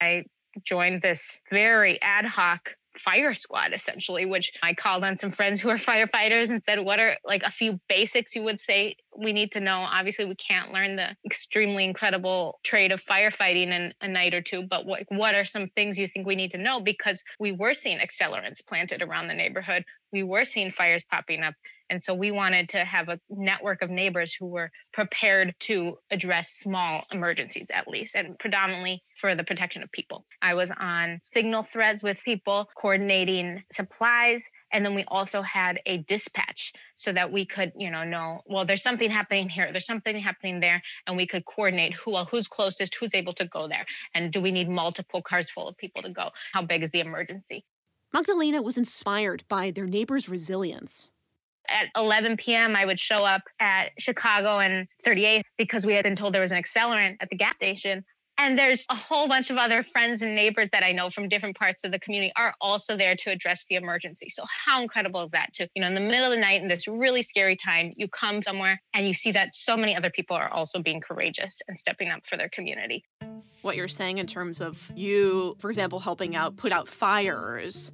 I 0.02 0.24
joined 0.66 1.02
this 1.02 1.40
very 1.52 2.02
ad 2.02 2.26
hoc 2.26 2.72
fire 3.00 3.34
squad 3.34 3.74
essentially 3.74 4.26
which 4.26 4.52
i 4.64 4.74
called 4.74 5.04
on 5.04 5.18
some 5.18 5.32
friends 5.32 5.60
who 5.60 5.70
are 5.70 5.78
firefighters 5.78 6.50
and 6.50 6.62
said 6.66 6.80
what 6.80 7.00
are 7.00 7.18
like 7.26 7.44
a 7.44 7.52
few 7.52 7.80
basics 7.88 8.36
you 8.36 8.44
would 8.44 8.60
say 8.62 8.96
we 9.18 9.34
need 9.34 9.52
to 9.52 9.60
know? 9.60 9.78
Obviously 9.78 10.26
we 10.26 10.36
can't 10.36 10.72
learn 10.72 10.96
the 10.96 11.16
extremely 11.26 11.84
incredible 11.84 12.60
trade 12.64 12.92
of 12.92 13.04
firefighting 13.04 13.70
in 13.70 13.94
a 14.02 14.08
night 14.08 14.34
or 14.34 14.42
two 14.42 14.64
but 14.64 14.86
what, 14.86 15.04
what 15.10 15.36
are 15.36 15.46
some 15.46 15.68
things 15.76 15.98
you 15.98 16.08
think 16.08 16.28
we 16.28 16.36
need 16.36 16.52
to 16.52 16.58
know? 16.58 16.80
Because 16.80 17.22
we 17.40 17.52
were 17.52 17.74
seeing 17.74 17.98
accelerants 18.00 18.66
planted 18.66 19.02
around 19.02 19.28
the 19.28 19.34
neighborhood. 19.34 19.84
We 20.14 20.24
were 20.24 20.46
seeing 20.46 20.72
fires 20.72 21.04
popping 21.10 21.44
up 21.44 21.56
And 21.90 22.04
so 22.04 22.14
we 22.14 22.32
wanted 22.32 22.70
to 22.70 22.84
have 22.84 23.10
a 23.10 23.20
network 23.30 23.82
of 23.82 23.90
neighbors 23.90 24.36
who 24.38 24.48
were 24.48 24.72
prepared 24.94 25.56
to 25.62 25.98
address 26.12 26.54
small 26.60 27.06
emergencies, 27.12 27.68
at 27.70 27.88
least, 27.88 28.16
and 28.16 28.38
predominantly 28.40 29.02
for 29.20 29.36
the 29.36 29.44
protection 29.44 29.84
of 29.84 29.92
people. 29.92 30.24
I 30.42 30.54
was 30.54 30.72
on 30.78 31.20
signal 31.22 31.64
threads 31.64 32.04
with 32.04 32.22
people, 32.24 32.70
coordinating 32.76 33.64
supplies. 33.72 34.44
And 34.72 34.86
then 34.86 34.96
we 34.96 35.06
also 35.08 35.42
had 35.42 35.80
a 35.86 36.00
dispatch 36.00 36.74
so 36.96 37.14
that 37.14 37.32
we 37.32 37.46
could, 37.46 37.72
you 37.78 37.90
know, 37.90 38.04
know, 38.04 38.42
well, 38.46 38.66
there's 38.66 38.84
something 38.84 39.10
happening 39.10 39.48
here, 39.48 39.72
there's 39.72 39.86
something 39.86 40.20
happening 40.20 40.60
there, 40.60 40.82
and 41.06 41.16
we 41.16 41.26
could 41.26 41.46
coordinate 41.46 41.94
who, 41.94 42.12
well, 42.12 42.26
who's 42.26 42.48
closest, 42.48 42.96
who's 42.96 43.14
able 43.14 43.34
to 43.36 43.46
go 43.46 43.68
there, 43.68 43.86
and 44.14 44.32
do 44.32 44.42
we 44.42 44.52
need 44.52 44.70
multiple 44.70 45.22
cars 45.22 45.50
full 45.50 45.68
of 45.68 45.78
people 45.78 46.02
to 46.02 46.10
go? 46.10 46.30
How 46.54 46.66
big 46.66 46.84
is 46.84 46.90
the 46.90 47.00
emergency? 47.00 47.64
Magdalena 48.14 48.62
was 48.62 48.78
inspired 48.78 49.44
by 49.48 49.72
their 49.72 49.86
neighbors' 49.86 50.30
resilience. 50.30 51.12
At 51.70 51.88
11 51.96 52.38
p.m., 52.38 52.76
I 52.76 52.86
would 52.86 53.00
show 53.00 53.26
up 53.26 53.42
at 53.60 53.92
Chicago 54.00 54.60
and 54.60 54.88
38th 55.06 55.44
because 55.58 55.86
we 55.86 55.94
had 55.94 56.04
been 56.04 56.16
told 56.16 56.34
there 56.34 56.42
was 56.42 56.52
an 56.52 56.62
accelerant 56.62 57.18
at 57.20 57.30
the 57.30 57.36
gas 57.36 57.56
station. 57.56 58.06
And 58.40 58.56
there's 58.56 58.86
a 58.90 58.96
whole 58.96 59.28
bunch 59.28 59.50
of 59.50 59.58
other 59.58 59.84
friends 59.84 60.22
and 60.22 60.36
neighbors 60.36 60.70
that 60.72 60.84
I 60.84 60.92
know 60.92 61.10
from 61.10 61.28
different 61.28 61.58
parts 61.58 61.84
of 61.84 61.92
the 61.92 61.98
community 61.98 62.32
are 62.36 62.54
also 62.62 62.96
there 62.96 63.16
to 63.16 63.32
address 63.32 63.66
the 63.68 63.78
emergency. 63.78 64.30
So 64.30 64.44
how 64.66 64.84
incredible 64.84 65.24
is 65.24 65.32
that 65.32 65.54
to, 65.56 65.68
you 65.76 65.82
know, 65.82 65.88
in 65.88 65.96
the 65.96 66.02
middle 66.02 66.26
of 66.26 66.32
the 66.32 66.38
night 66.38 66.62
in 66.62 66.68
this 66.68 66.88
really 66.88 67.24
scary 67.24 67.56
time, 67.56 67.94
you 67.96 68.08
come 68.08 68.44
somewhere 68.44 68.80
and 68.94 69.08
you 69.08 69.16
see 69.16 69.32
that 69.32 69.56
so 69.56 69.76
many 69.76 69.96
other 69.96 70.12
people 70.12 70.36
are 70.36 70.50
also 70.50 70.80
being 70.80 71.02
courageous 71.02 71.58
and 71.68 71.80
stepping 71.80 72.10
up 72.10 72.22
for 72.30 72.38
their 72.38 72.50
community. 72.50 73.04
What 73.64 73.76
you're 73.76 73.88
saying 73.88 74.20
in 74.20 74.28
terms 74.28 74.62
of 74.62 74.92
you, 74.96 75.56
for 75.58 75.72
example, 75.72 76.00
helping 76.00 76.36
out 76.36 76.58
put 76.58 76.72
out 76.72 76.88
fires 76.88 77.92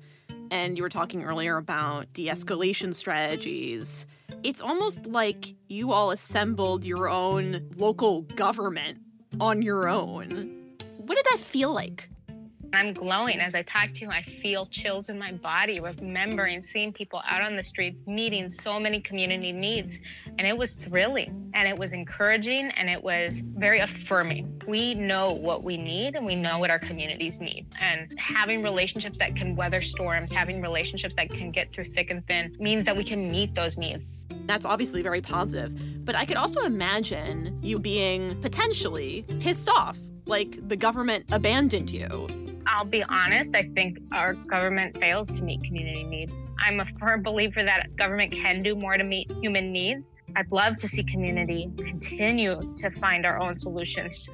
and 0.52 0.78
you 0.78 0.84
were 0.84 0.90
talking 0.90 1.24
earlier 1.24 1.58
about 1.58 2.12
de 2.14 2.28
escalation 2.28 2.94
strategies. 2.94 4.06
It's 4.44 4.62
almost 4.62 5.06
like 5.08 5.56
you 5.68 5.92
all 5.92 6.12
assembled 6.12 6.86
your 6.86 7.10
own 7.10 7.70
local 7.76 8.22
government 8.22 9.00
on 9.40 9.62
your 9.62 9.88
own. 9.88 10.76
What 10.98 11.16
did 11.16 11.26
that 11.32 11.40
feel 11.40 11.74
like? 11.74 12.10
I'm 12.74 12.92
glowing 12.92 13.40
as 13.40 13.54
I 13.54 13.62
talk 13.62 13.94
to 13.94 14.02
you. 14.02 14.10
I 14.10 14.24
feel 14.24 14.66
chills 14.66 15.10
in 15.10 15.20
my 15.20 15.32
body, 15.32 15.80
remembering 15.80 16.66
seeing 16.66 16.92
people 16.92 17.22
out 17.28 17.42
on 17.42 17.56
the 17.56 17.64
streets, 17.64 18.00
meeting 18.08 18.52
so 18.64 18.80
many 18.80 19.00
community 19.00 19.52
needs. 19.52 19.98
And 20.40 20.48
it 20.48 20.58
was 20.58 20.74
thrilling 20.74 21.52
and 21.54 21.68
it 21.68 21.78
was 21.78 21.94
encouraging 21.94 22.72
and 22.72 22.90
it 22.90 23.02
was 23.02 23.42
very 23.56 23.80
affirming. 23.80 24.60
We 24.68 24.96
know 24.96 25.36
what 25.36 25.64
we 25.64 25.78
need 25.78 26.16
and 26.16 26.26
we 26.26 26.36
know 26.36 26.58
what 26.58 26.72
our 26.72 26.80
communities 26.80 27.40
need. 27.40 27.68
And 27.80 28.12
having 28.18 28.64
relationships 28.64 29.20
that 29.20 29.36
can 29.36 29.56
weather 29.56 29.82
storms, 29.82 30.32
having 30.32 30.60
relationships 30.60 31.14
that 31.16 31.30
can 31.30 31.52
get 31.52 31.72
through 31.72 31.92
thick 31.94 32.10
and 32.10 32.26
thin 32.26 32.56
means 32.60 32.86
that 32.86 32.98
we 32.98 33.04
can 33.04 33.30
meet 33.30 33.54
those 33.54 33.78
needs. 33.78 34.04
That's 34.46 34.66
obviously 34.66 35.04
very 35.04 35.22
positive. 35.22 36.06
But 36.06 36.16
I 36.16 36.26
could 36.26 36.38
also 36.38 36.62
imagine 36.62 37.60
you 37.62 37.78
being 37.78 38.42
potentially 38.42 39.26
pissed 39.40 39.70
off, 39.70 39.98
like 40.26 40.68
the 40.68 40.76
government 40.76 41.26
abandoned 41.32 41.92
you. 41.92 42.28
I'll 42.66 42.86
be 42.86 43.04
honest, 43.04 43.54
I 43.56 43.70
think 43.76 44.00
our 44.12 44.34
government 44.34 44.98
fails 44.98 45.28
to 45.28 45.44
meet 45.44 45.64
community 45.64 46.04
needs. 46.04 46.44
I'm 46.60 46.80
a 46.80 46.86
firm 47.00 47.22
believer 47.22 47.64
that 47.64 47.96
government 47.96 48.32
can 48.32 48.64
do 48.64 48.76
more 48.76 48.98
to 48.98 49.04
meet 49.04 49.32
human 49.42 49.72
needs. 49.72 50.14
I'd 50.36 50.52
love 50.52 50.78
to 50.78 50.88
see 50.88 51.04
community 51.04 51.72
continue 51.78 52.74
to 52.78 52.90
find 52.92 53.26
our 53.26 53.40
own 53.40 53.60
solutions. 53.60 54.28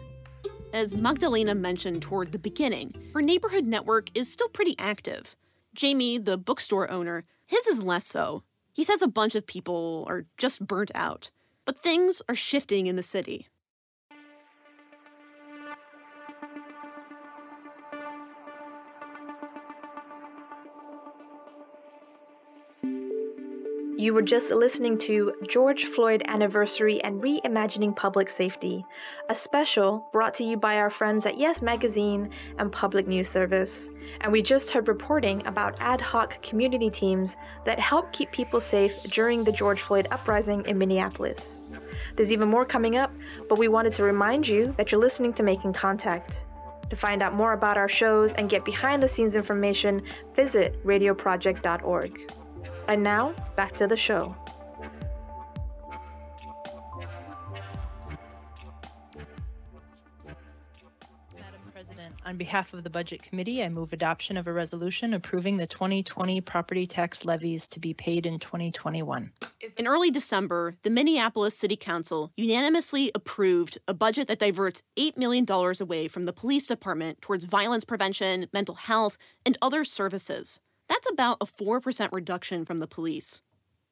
As 0.71 0.95
Magdalena 0.95 1.55
mentioned 1.55 2.01
toward 2.01 2.31
the 2.31 2.39
beginning, 2.39 2.93
her 3.13 3.21
neighborhood 3.21 3.65
network 3.65 4.09
is 4.15 4.31
still 4.31 4.49
pretty 4.49 4.75
active. 4.77 5.35
Jamie, 5.73 6.17
the 6.17 6.37
bookstore 6.37 6.89
owner, 6.91 7.25
his 7.45 7.65
is 7.65 7.83
less 7.83 8.05
so. 8.05 8.43
He 8.71 8.83
says 8.83 9.01
a 9.01 9.07
bunch 9.07 9.33
of 9.33 9.47
people 9.47 10.05
are 10.07 10.25
just 10.37 10.65
burnt 10.65 10.91
out. 10.93 11.31
But 11.65 11.79
things 11.79 12.21
are 12.29 12.35
shifting 12.35 12.87
in 12.87 12.95
the 12.95 13.03
city. 13.03 13.47
You 23.99 24.13
were 24.13 24.21
just 24.21 24.49
listening 24.49 24.97
to 24.99 25.33
George 25.45 25.83
Floyd 25.83 26.23
Anniversary 26.25 27.03
and 27.03 27.21
Reimagining 27.21 27.93
Public 27.93 28.29
Safety, 28.29 28.85
a 29.27 29.35
special 29.35 30.07
brought 30.13 30.33
to 30.35 30.45
you 30.45 30.55
by 30.55 30.77
our 30.77 30.89
friends 30.89 31.25
at 31.25 31.37
Yes 31.37 31.61
Magazine 31.61 32.29
and 32.59 32.71
Public 32.71 33.07
News 33.09 33.27
Service. 33.27 33.89
And 34.21 34.31
we 34.31 34.41
just 34.41 34.69
heard 34.69 34.87
reporting 34.87 35.45
about 35.45 35.75
ad 35.81 35.99
hoc 35.99 36.41
community 36.41 36.89
teams 36.89 37.35
that 37.65 37.77
help 37.77 38.13
keep 38.13 38.31
people 38.31 38.61
safe 38.61 38.95
during 39.03 39.43
the 39.43 39.51
George 39.51 39.81
Floyd 39.81 40.07
uprising 40.11 40.65
in 40.65 40.77
Minneapolis. 40.77 41.65
There's 42.15 42.31
even 42.31 42.47
more 42.47 42.63
coming 42.63 42.95
up, 42.95 43.11
but 43.49 43.59
we 43.59 43.67
wanted 43.67 43.91
to 43.91 44.03
remind 44.03 44.47
you 44.47 44.73
that 44.77 44.93
you're 44.93 45.01
listening 45.01 45.33
to 45.33 45.43
Making 45.43 45.73
Contact. 45.73 46.45
To 46.89 46.95
find 46.95 47.21
out 47.21 47.33
more 47.33 47.51
about 47.51 47.75
our 47.75 47.89
shows 47.89 48.31
and 48.31 48.49
get 48.49 48.63
behind 48.63 49.03
the 49.03 49.09
scenes 49.09 49.35
information, 49.35 50.03
visit 50.35 50.81
radioproject.org. 50.85 52.31
And 52.89 53.03
now, 53.03 53.35
back 53.55 53.73
to 53.75 53.85
the 53.85 53.95
show. 53.95 54.35
Madam 61.35 61.61
President, 61.71 62.15
on 62.25 62.35
behalf 62.35 62.73
of 62.73 62.81
the 62.81 62.89
Budget 62.89 63.21
Committee, 63.21 63.63
I 63.63 63.69
move 63.69 63.93
adoption 63.93 64.37
of 64.37 64.47
a 64.47 64.53
resolution 64.53 65.13
approving 65.13 65.57
the 65.57 65.67
2020 65.67 66.41
property 66.41 66.87
tax 66.87 67.25
levies 67.25 67.69
to 67.69 67.79
be 67.79 67.93
paid 67.93 68.25
in 68.25 68.39
2021. 68.39 69.33
In 69.77 69.85
early 69.85 70.09
December, 70.09 70.73
the 70.81 70.89
Minneapolis 70.89 71.55
City 71.55 71.75
Council 71.75 72.31
unanimously 72.37 73.11
approved 73.13 73.77
a 73.87 73.93
budget 73.93 74.27
that 74.29 74.39
diverts 74.39 74.81
$8 74.97 75.15
million 75.15 75.45
away 75.79 76.07
from 76.07 76.23
the 76.23 76.33
police 76.33 76.65
department 76.65 77.21
towards 77.21 77.45
violence 77.45 77.83
prevention, 77.83 78.47
mental 78.51 78.73
health, 78.73 79.15
and 79.45 79.59
other 79.61 79.83
services. 79.83 80.59
That's 80.89 81.07
about 81.09 81.37
a 81.39 81.45
4% 81.45 82.09
reduction 82.11 82.65
from 82.65 82.79
the 82.79 82.87
police. 82.87 83.41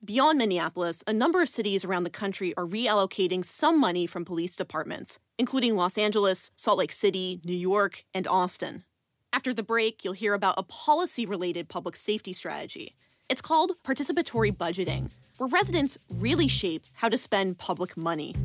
Beyond 0.04 0.38
Minneapolis, 0.40 1.04
a 1.08 1.14
number 1.14 1.42
of 1.42 1.50
cities 1.50 1.86
around 1.86 2.04
the 2.04 2.10
country 2.10 2.56
are 2.58 2.66
reallocating 2.66 3.46
some 3.46 3.80
money 3.80 4.08
from 4.08 4.26
police 4.26 4.56
departments, 4.56 5.20
including 5.38 5.76
Los 5.76 5.98
Angeles, 5.98 6.52
Salt 6.56 6.80
Lake 6.80 6.92
City, 6.92 7.40
New 7.46 7.56
York, 7.56 8.04
and 8.14 8.28
Austin. 8.28 8.84
After 9.32 9.54
the 9.54 9.64
break, 9.64 10.04
you'll 10.04 10.14
hear 10.14 10.34
about 10.34 10.56
a 10.58 10.64
policy 10.64 11.26
related 11.26 11.70
public 11.70 11.96
safety 11.96 12.34
strategy. 12.34 12.96
It's 13.30 13.42
called 13.42 13.72
participatory 13.84 14.52
budgeting, 14.56 15.12
where 15.38 15.50
residents 15.50 15.98
really 16.12 16.48
shape 16.48 16.84
how 16.94 17.10
to 17.10 17.18
spend 17.18 17.58
public 17.60 17.96
money. 17.96 18.36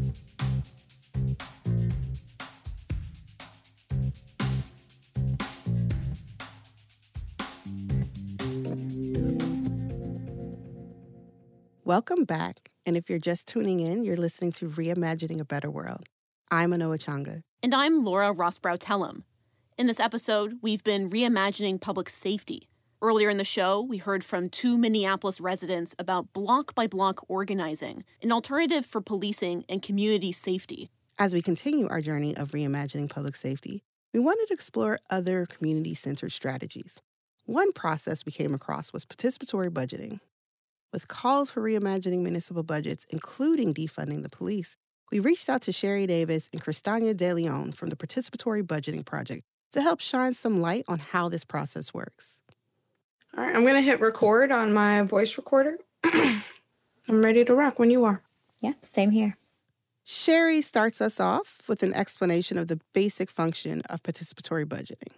Welcome 11.84 12.22
back. 12.22 12.70
And 12.86 12.96
if 12.96 13.10
you're 13.10 13.18
just 13.18 13.48
tuning 13.48 13.80
in, 13.80 14.04
you're 14.04 14.16
listening 14.16 14.52
to 14.52 14.68
Reimagining 14.68 15.40
a 15.40 15.44
Better 15.44 15.68
World. 15.68 16.08
I'm 16.48 16.70
Anoa 16.70 17.04
Changa. 17.04 17.42
And 17.60 17.74
I'm 17.74 18.04
Laura 18.04 18.32
Rosbrow 18.32 18.78
Telem. 18.78 19.24
In 19.76 19.88
this 19.88 19.98
episode, 19.98 20.58
we've 20.62 20.84
been 20.84 21.10
reimagining 21.10 21.80
public 21.80 22.08
safety. 22.08 22.68
Earlier 23.00 23.28
in 23.30 23.36
the 23.36 23.42
show, 23.42 23.80
we 23.80 23.96
heard 23.96 24.22
from 24.22 24.48
two 24.48 24.78
Minneapolis 24.78 25.40
residents 25.40 25.92
about 25.98 26.32
block 26.32 26.72
by 26.76 26.86
block 26.86 27.28
organizing, 27.28 28.04
an 28.22 28.30
alternative 28.30 28.86
for 28.86 29.00
policing 29.00 29.64
and 29.68 29.82
community 29.82 30.30
safety. 30.30 30.88
As 31.18 31.34
we 31.34 31.42
continue 31.42 31.88
our 31.88 32.00
journey 32.00 32.36
of 32.36 32.52
reimagining 32.52 33.10
public 33.10 33.34
safety, 33.34 33.82
we 34.14 34.20
wanted 34.20 34.46
to 34.46 34.54
explore 34.54 35.00
other 35.10 35.46
community 35.46 35.96
centered 35.96 36.30
strategies. 36.30 37.00
One 37.44 37.72
process 37.72 38.24
we 38.24 38.30
came 38.30 38.54
across 38.54 38.92
was 38.92 39.04
participatory 39.04 39.68
budgeting. 39.68 40.20
With 40.92 41.08
calls 41.08 41.50
for 41.50 41.62
reimagining 41.62 42.18
municipal 42.18 42.62
budgets, 42.62 43.06
including 43.08 43.72
defunding 43.72 44.22
the 44.22 44.28
police, 44.28 44.76
we 45.10 45.20
reached 45.20 45.48
out 45.48 45.62
to 45.62 45.72
Shari 45.72 46.06
Davis 46.06 46.50
and 46.52 46.62
Kristania 46.62 47.16
De 47.16 47.32
Leon 47.32 47.72
from 47.72 47.88
the 47.88 47.96
Participatory 47.96 48.62
Budgeting 48.62 49.04
Project 49.04 49.42
to 49.72 49.80
help 49.80 50.00
shine 50.00 50.34
some 50.34 50.60
light 50.60 50.84
on 50.88 50.98
how 50.98 51.30
this 51.30 51.44
process 51.44 51.94
works. 51.94 52.40
All 53.36 53.42
right, 53.42 53.56
I'm 53.56 53.62
going 53.62 53.74
to 53.74 53.80
hit 53.80 54.00
record 54.00 54.52
on 54.52 54.74
my 54.74 55.00
voice 55.02 55.38
recorder. 55.38 55.78
I'm 56.04 56.42
ready 57.08 57.42
to 57.46 57.54
rock 57.54 57.78
when 57.78 57.90
you 57.90 58.04
are. 58.04 58.22
Yeah, 58.60 58.74
same 58.82 59.10
here. 59.10 59.38
Shari 60.04 60.60
starts 60.60 61.00
us 61.00 61.18
off 61.18 61.62
with 61.68 61.82
an 61.82 61.94
explanation 61.94 62.58
of 62.58 62.68
the 62.68 62.80
basic 62.92 63.30
function 63.30 63.80
of 63.88 64.02
participatory 64.02 64.66
budgeting. 64.66 65.12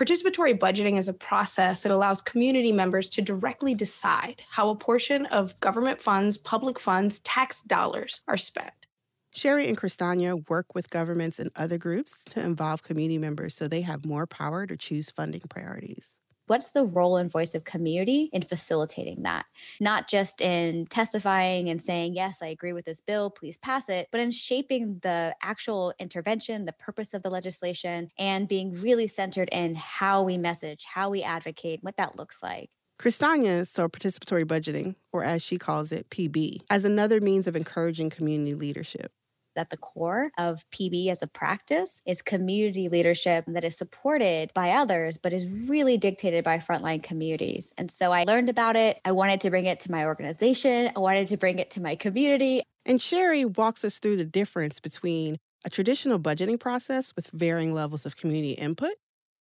Participatory 0.00 0.58
budgeting 0.58 0.96
is 0.96 1.08
a 1.08 1.12
process 1.12 1.82
that 1.82 1.92
allows 1.92 2.22
community 2.22 2.72
members 2.72 3.06
to 3.06 3.20
directly 3.20 3.74
decide 3.74 4.40
how 4.48 4.70
a 4.70 4.74
portion 4.74 5.26
of 5.26 5.60
government 5.60 6.00
funds, 6.00 6.38
public 6.38 6.80
funds, 6.80 7.20
tax 7.20 7.60
dollars 7.60 8.22
are 8.26 8.38
spent. 8.38 8.72
Shari 9.34 9.68
and 9.68 9.76
Kristania 9.76 10.48
work 10.48 10.74
with 10.74 10.88
governments 10.88 11.38
and 11.38 11.50
other 11.54 11.76
groups 11.76 12.24
to 12.30 12.40
involve 12.40 12.82
community 12.82 13.18
members 13.18 13.54
so 13.54 13.68
they 13.68 13.82
have 13.82 14.06
more 14.06 14.26
power 14.26 14.66
to 14.66 14.74
choose 14.74 15.10
funding 15.10 15.42
priorities. 15.50 16.16
What's 16.50 16.72
the 16.72 16.82
role 16.82 17.16
and 17.16 17.30
voice 17.30 17.54
of 17.54 17.62
community 17.62 18.28
in 18.32 18.42
facilitating 18.42 19.22
that? 19.22 19.46
Not 19.78 20.08
just 20.08 20.40
in 20.40 20.86
testifying 20.86 21.68
and 21.68 21.80
saying, 21.80 22.16
yes, 22.16 22.42
I 22.42 22.48
agree 22.48 22.72
with 22.72 22.86
this 22.86 23.00
bill, 23.00 23.30
please 23.30 23.56
pass 23.56 23.88
it, 23.88 24.08
but 24.10 24.20
in 24.20 24.32
shaping 24.32 24.98
the 25.04 25.36
actual 25.44 25.94
intervention, 26.00 26.64
the 26.64 26.72
purpose 26.72 27.14
of 27.14 27.22
the 27.22 27.30
legislation, 27.30 28.08
and 28.18 28.48
being 28.48 28.72
really 28.72 29.06
centered 29.06 29.48
in 29.52 29.76
how 29.76 30.24
we 30.24 30.38
message, 30.38 30.86
how 30.92 31.08
we 31.08 31.22
advocate, 31.22 31.84
what 31.84 31.96
that 31.98 32.16
looks 32.16 32.42
like. 32.42 32.68
Kristania 33.00 33.64
saw 33.64 33.86
participatory 33.86 34.44
budgeting, 34.44 34.96
or 35.12 35.22
as 35.22 35.44
she 35.44 35.56
calls 35.56 35.92
it, 35.92 36.10
PB, 36.10 36.62
as 36.68 36.84
another 36.84 37.20
means 37.20 37.46
of 37.46 37.54
encouraging 37.54 38.10
community 38.10 38.54
leadership 38.54 39.12
at 39.56 39.70
the 39.70 39.76
core 39.76 40.30
of 40.38 40.64
PB 40.70 41.08
as 41.08 41.22
a 41.22 41.26
practice 41.26 42.02
is 42.06 42.22
community 42.22 42.88
leadership 42.88 43.44
that 43.46 43.64
is 43.64 43.76
supported 43.76 44.52
by 44.54 44.70
others, 44.70 45.16
but 45.16 45.32
is 45.32 45.46
really 45.68 45.96
dictated 45.96 46.44
by 46.44 46.58
frontline 46.58 47.02
communities. 47.02 47.72
And 47.76 47.90
so 47.90 48.12
I 48.12 48.24
learned 48.24 48.48
about 48.48 48.76
it. 48.76 49.00
I 49.04 49.12
wanted 49.12 49.40
to 49.42 49.50
bring 49.50 49.66
it 49.66 49.80
to 49.80 49.90
my 49.90 50.04
organization, 50.04 50.90
I 50.94 50.98
wanted 51.00 51.28
to 51.28 51.36
bring 51.36 51.58
it 51.58 51.70
to 51.72 51.82
my 51.82 51.96
community. 51.96 52.62
And 52.86 53.00
Shari 53.00 53.44
walks 53.44 53.84
us 53.84 53.98
through 53.98 54.16
the 54.16 54.24
difference 54.24 54.80
between 54.80 55.38
a 55.64 55.70
traditional 55.70 56.18
budgeting 56.18 56.58
process 56.58 57.14
with 57.14 57.28
varying 57.28 57.74
levels 57.74 58.06
of 58.06 58.16
community 58.16 58.52
input 58.52 58.92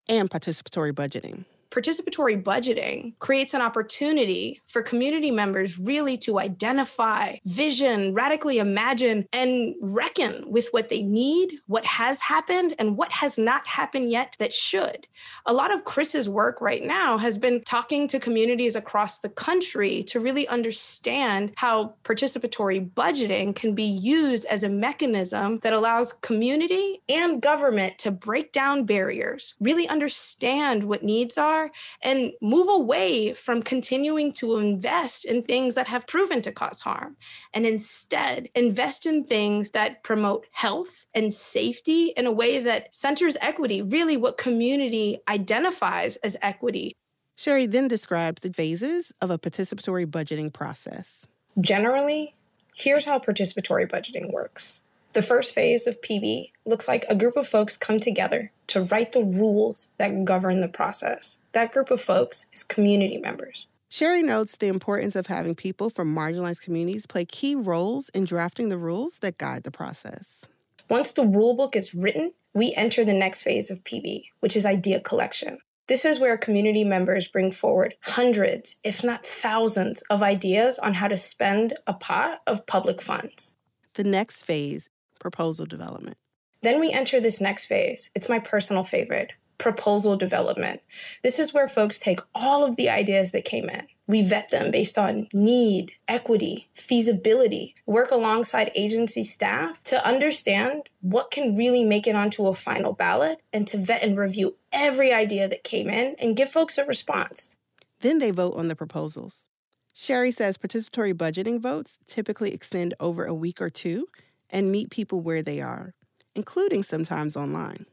and 0.10 0.30
participatory 0.30 0.92
budgeting 0.92 1.46
participatory 1.72 2.42
budgeting 2.42 3.14
creates 3.20 3.54
an 3.54 3.62
opportunity 3.62 4.62
for 4.68 4.82
community 4.82 5.32
members 5.32 5.80
really 5.80 6.18
to 6.18 6.40
identify, 6.40 7.38
vision, 7.46 8.14
radically 8.14 8.58
imagine, 8.60 9.28
and 9.34 9.76
reckon 9.82 10.50
with 10.50 10.68
what 10.72 10.90
they 10.90 11.02
need, 11.02 11.60
what 11.68 11.86
has 11.86 12.22
happened, 12.22 12.74
and 12.80 12.98
what 12.98 13.12
has 13.12 13.38
not 13.38 13.68
happened 13.68 14.12
yet 14.12 14.36
that 14.40 14.54
should. 14.54 15.08
A 15.46 15.54
lot 15.54 15.74
of 15.74 15.86
Chris's 15.86 16.30
work 16.30 16.62
right 16.62 16.84
now 16.84 17.18
has 17.18 17.38
been 17.38 17.62
talking 17.62 18.08
to 18.08 18.20
communities 18.20 18.76
across 18.76 19.20
the 19.20 19.30
country 19.30 20.04
to 20.04 20.20
really 20.20 20.48
understand 20.48 21.54
how 21.58 21.96
participatory 22.04 22.90
budgeting 22.92 23.56
can 23.56 23.76
be 23.76 23.84
used 23.84 24.46
as 24.46 24.64
a 24.64 24.70
mechanism 24.70 25.60
that 25.60 25.74
allows 25.74 26.14
community 26.14 27.02
and 27.10 27.42
government 27.42 27.98
to 28.00 28.12
break 28.12 28.52
down 28.52 28.86
barriers, 28.86 29.56
really 29.60 29.88
understand 29.88 30.84
what 30.84 31.04
needs 31.04 31.38
are 31.38 31.59
are 31.60 31.72
and 32.02 32.32
move 32.42 32.68
away 32.70 33.34
from 33.34 33.62
continuing 33.62 34.32
to 34.34 34.58
invest 34.58 35.26
in 35.26 35.44
things 35.44 35.76
that 35.76 35.88
have 35.88 36.08
proven 36.08 36.42
to 36.42 36.52
cause 36.52 36.82
harm 36.82 37.18
and 37.54 37.66
instead 37.66 38.50
invest 38.56 39.06
in 39.06 39.24
things 39.24 39.72
that 39.72 40.04
promote 40.04 40.46
health 40.52 41.06
and 41.14 41.34
safety 41.34 42.14
in 42.16 42.26
a 42.26 42.32
way 42.32 42.60
that 42.60 42.94
centers 42.96 43.38
equity, 43.42 43.82
really 43.82 44.18
what 44.18 44.38
community 44.38 45.20
identifies 45.28 46.16
as 46.18 46.38
equity. 46.42 46.96
Shari 47.36 47.68
then 47.68 47.88
describes 47.88 48.42
the 48.42 48.52
phases 48.52 49.14
of 49.22 49.32
a 49.32 49.38
participatory 49.38 50.06
budgeting 50.06 50.52
process. 50.52 51.26
Generally, 51.62 52.36
here's 52.76 53.06
how 53.06 53.20
participatory 53.20 53.90
budgeting 53.90 54.32
works. 54.32 54.82
The 55.14 55.22
first 55.24 55.56
phase 55.56 55.88
of 55.88 56.00
PB 56.02 56.52
looks 56.66 56.88
like 56.88 57.04
a 57.10 57.16
group 57.16 57.36
of 57.36 57.48
folks 57.48 57.76
come 57.78 58.00
together 58.00 58.52
to 58.68 58.84
write 58.84 59.12
the 59.12 59.24
rules 59.24 59.90
that 59.98 60.24
govern 60.24 60.62
the 60.62 60.68
process. 60.68 61.40
That 61.54 61.72
group 61.72 61.90
of 61.90 62.00
folks 62.00 62.46
is 62.54 62.62
community 62.62 63.18
members. 63.18 63.68
Shari 63.90 64.22
notes 64.22 64.58
the 64.58 64.68
importance 64.68 65.16
of 65.16 65.26
having 65.26 65.56
people 65.56 65.90
from 65.90 66.16
marginalized 66.16 66.62
communities 66.62 67.08
play 67.08 67.26
key 67.26 67.56
roles 67.56 68.10
in 68.10 68.26
drafting 68.26 68.70
the 68.70 68.78
rules 68.78 69.18
that 69.20 69.40
guide 69.40 69.64
the 69.64 69.72
process. 69.72 70.46
Once 70.90 71.14
the 71.14 71.24
rulebook 71.24 71.76
is 71.76 71.96
written, 71.96 72.32
we 72.54 72.74
enter 72.76 73.04
the 73.04 73.14
next 73.14 73.42
phase 73.42 73.72
of 73.72 73.84
PB, 73.84 74.26
which 74.42 74.56
is 74.56 74.68
idea 74.68 75.00
collection. 75.00 75.58
This 75.88 76.06
is 76.06 76.20
where 76.20 76.38
community 76.38 76.84
members 76.84 77.28
bring 77.28 77.50
forward 77.50 77.96
hundreds, 78.02 78.76
if 78.84 79.04
not 79.04 79.26
thousands, 79.26 80.04
of 80.12 80.22
ideas 80.22 80.78
on 80.78 80.94
how 80.94 81.08
to 81.08 81.18
spend 81.18 81.74
a 81.88 81.96
pot 81.96 82.42
of 82.46 82.68
public 82.68 83.02
funds. 83.02 83.56
The 83.96 84.04
next 84.04 84.44
phase 84.44 84.92
proposal 85.20 85.66
development. 85.66 86.18
Then 86.62 86.80
we 86.80 86.92
enter 86.92 87.20
this 87.20 87.40
next 87.40 87.68
phase. 87.68 88.10
It's 88.16 88.30
my 88.30 88.40
personal 88.40 88.84
favorite 88.84 89.32
proposal 89.60 90.16
development. 90.16 90.80
This 91.22 91.38
is 91.38 91.54
where 91.54 91.68
folks 91.68 92.00
take 92.00 92.22
all 92.34 92.66
of 92.66 92.78
the 92.78 92.90
ideas 92.90 93.32
that 93.32 93.46
came 93.46 93.70
in. 93.70 93.86
We 94.08 94.24
vet 94.24 94.50
them 94.50 94.72
based 94.72 94.98
on 94.98 95.28
need, 95.34 95.92
equity, 96.08 96.68
feasibility, 96.74 97.76
work 97.86 98.10
alongside 98.10 98.72
agency 98.74 99.22
staff 99.22 99.84
to 99.84 100.04
understand 100.08 100.90
what 101.02 101.30
can 101.30 101.56
really 101.56 101.84
make 101.84 102.08
it 102.08 102.16
onto 102.16 102.48
a 102.48 102.56
final 102.56 102.94
ballot 102.94 103.40
and 103.54 103.68
to 103.68 103.78
vet 103.78 104.02
and 104.02 104.18
review 104.18 104.56
every 104.72 105.14
idea 105.14 105.48
that 105.48 105.64
came 105.64 105.90
in 105.90 106.16
and 106.20 106.36
give 106.36 106.50
folks 106.50 106.80
a 106.80 106.86
response. 106.86 107.52
Then 108.00 108.18
they 108.18 108.32
vote 108.32 108.56
on 108.56 108.70
the 108.70 108.76
proposals. 108.76 109.48
Shari 109.94 110.32
says 110.32 110.58
participatory 110.58 111.14
budgeting 111.14 111.60
votes 111.60 112.00
typically 112.08 112.54
extend 112.54 112.94
over 113.00 113.26
a 113.26 113.34
week 113.34 113.62
or 113.62 113.70
two 113.70 114.08
and 114.50 114.72
meet 114.72 114.90
people 114.90 115.22
where 115.22 115.42
they 115.42 115.62
are, 115.62 115.94
including 116.36 116.84
sometimes 116.84 117.36
online. 117.36 117.86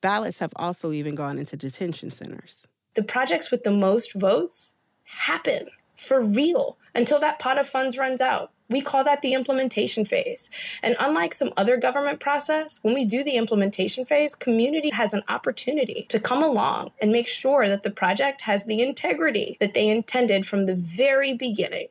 Ballots 0.00 0.38
have 0.38 0.52
also 0.56 0.92
even 0.92 1.14
gone 1.14 1.38
into 1.38 1.56
detention 1.56 2.10
centers. 2.10 2.66
The 2.94 3.02
projects 3.02 3.50
with 3.50 3.64
the 3.64 3.72
most 3.72 4.14
votes 4.14 4.72
happen 5.04 5.68
for 5.96 6.22
real 6.22 6.76
until 6.94 7.18
that 7.20 7.38
pot 7.38 7.58
of 7.58 7.68
funds 7.68 7.96
runs 7.96 8.20
out. 8.20 8.50
We 8.68 8.80
call 8.80 9.04
that 9.04 9.22
the 9.22 9.34
implementation 9.34 10.04
phase. 10.04 10.50
And 10.82 10.96
unlike 10.98 11.32
some 11.32 11.52
other 11.56 11.76
government 11.76 12.20
process, 12.20 12.80
when 12.82 12.94
we 12.94 13.04
do 13.04 13.22
the 13.22 13.36
implementation 13.36 14.04
phase, 14.04 14.34
community 14.34 14.90
has 14.90 15.14
an 15.14 15.22
opportunity 15.28 16.06
to 16.08 16.18
come 16.18 16.42
along 16.42 16.90
and 17.00 17.12
make 17.12 17.28
sure 17.28 17.68
that 17.68 17.84
the 17.84 17.90
project 17.90 18.40
has 18.42 18.64
the 18.64 18.82
integrity 18.82 19.56
that 19.60 19.74
they 19.74 19.88
intended 19.88 20.46
from 20.46 20.66
the 20.66 20.74
very 20.74 21.32
beginning. 21.32 21.86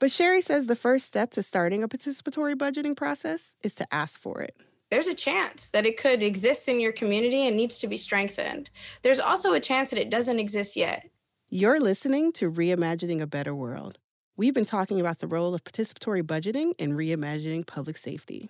But 0.00 0.10
Shari 0.10 0.40
says 0.40 0.66
the 0.66 0.74
first 0.74 1.06
step 1.06 1.30
to 1.32 1.42
starting 1.42 1.82
a 1.82 1.88
participatory 1.88 2.54
budgeting 2.54 2.96
process 2.96 3.54
is 3.62 3.74
to 3.74 3.94
ask 3.94 4.18
for 4.18 4.40
it. 4.40 4.56
There's 4.90 5.06
a 5.06 5.14
chance 5.14 5.68
that 5.68 5.84
it 5.84 5.98
could 5.98 6.22
exist 6.22 6.68
in 6.68 6.80
your 6.80 6.90
community 6.90 7.46
and 7.46 7.54
needs 7.54 7.78
to 7.80 7.86
be 7.86 7.98
strengthened. 7.98 8.70
There's 9.02 9.20
also 9.20 9.52
a 9.52 9.60
chance 9.60 9.90
that 9.90 10.00
it 10.00 10.08
doesn't 10.08 10.38
exist 10.38 10.74
yet. 10.74 11.10
You're 11.50 11.78
listening 11.78 12.32
to 12.32 12.50
Reimagining 12.50 13.20
a 13.20 13.26
Better 13.26 13.54
World. 13.54 13.98
We've 14.38 14.54
been 14.54 14.64
talking 14.64 15.00
about 15.00 15.18
the 15.18 15.26
role 15.26 15.54
of 15.54 15.64
participatory 15.64 16.22
budgeting 16.22 16.72
in 16.78 16.96
reimagining 16.96 17.66
public 17.66 17.98
safety. 17.98 18.48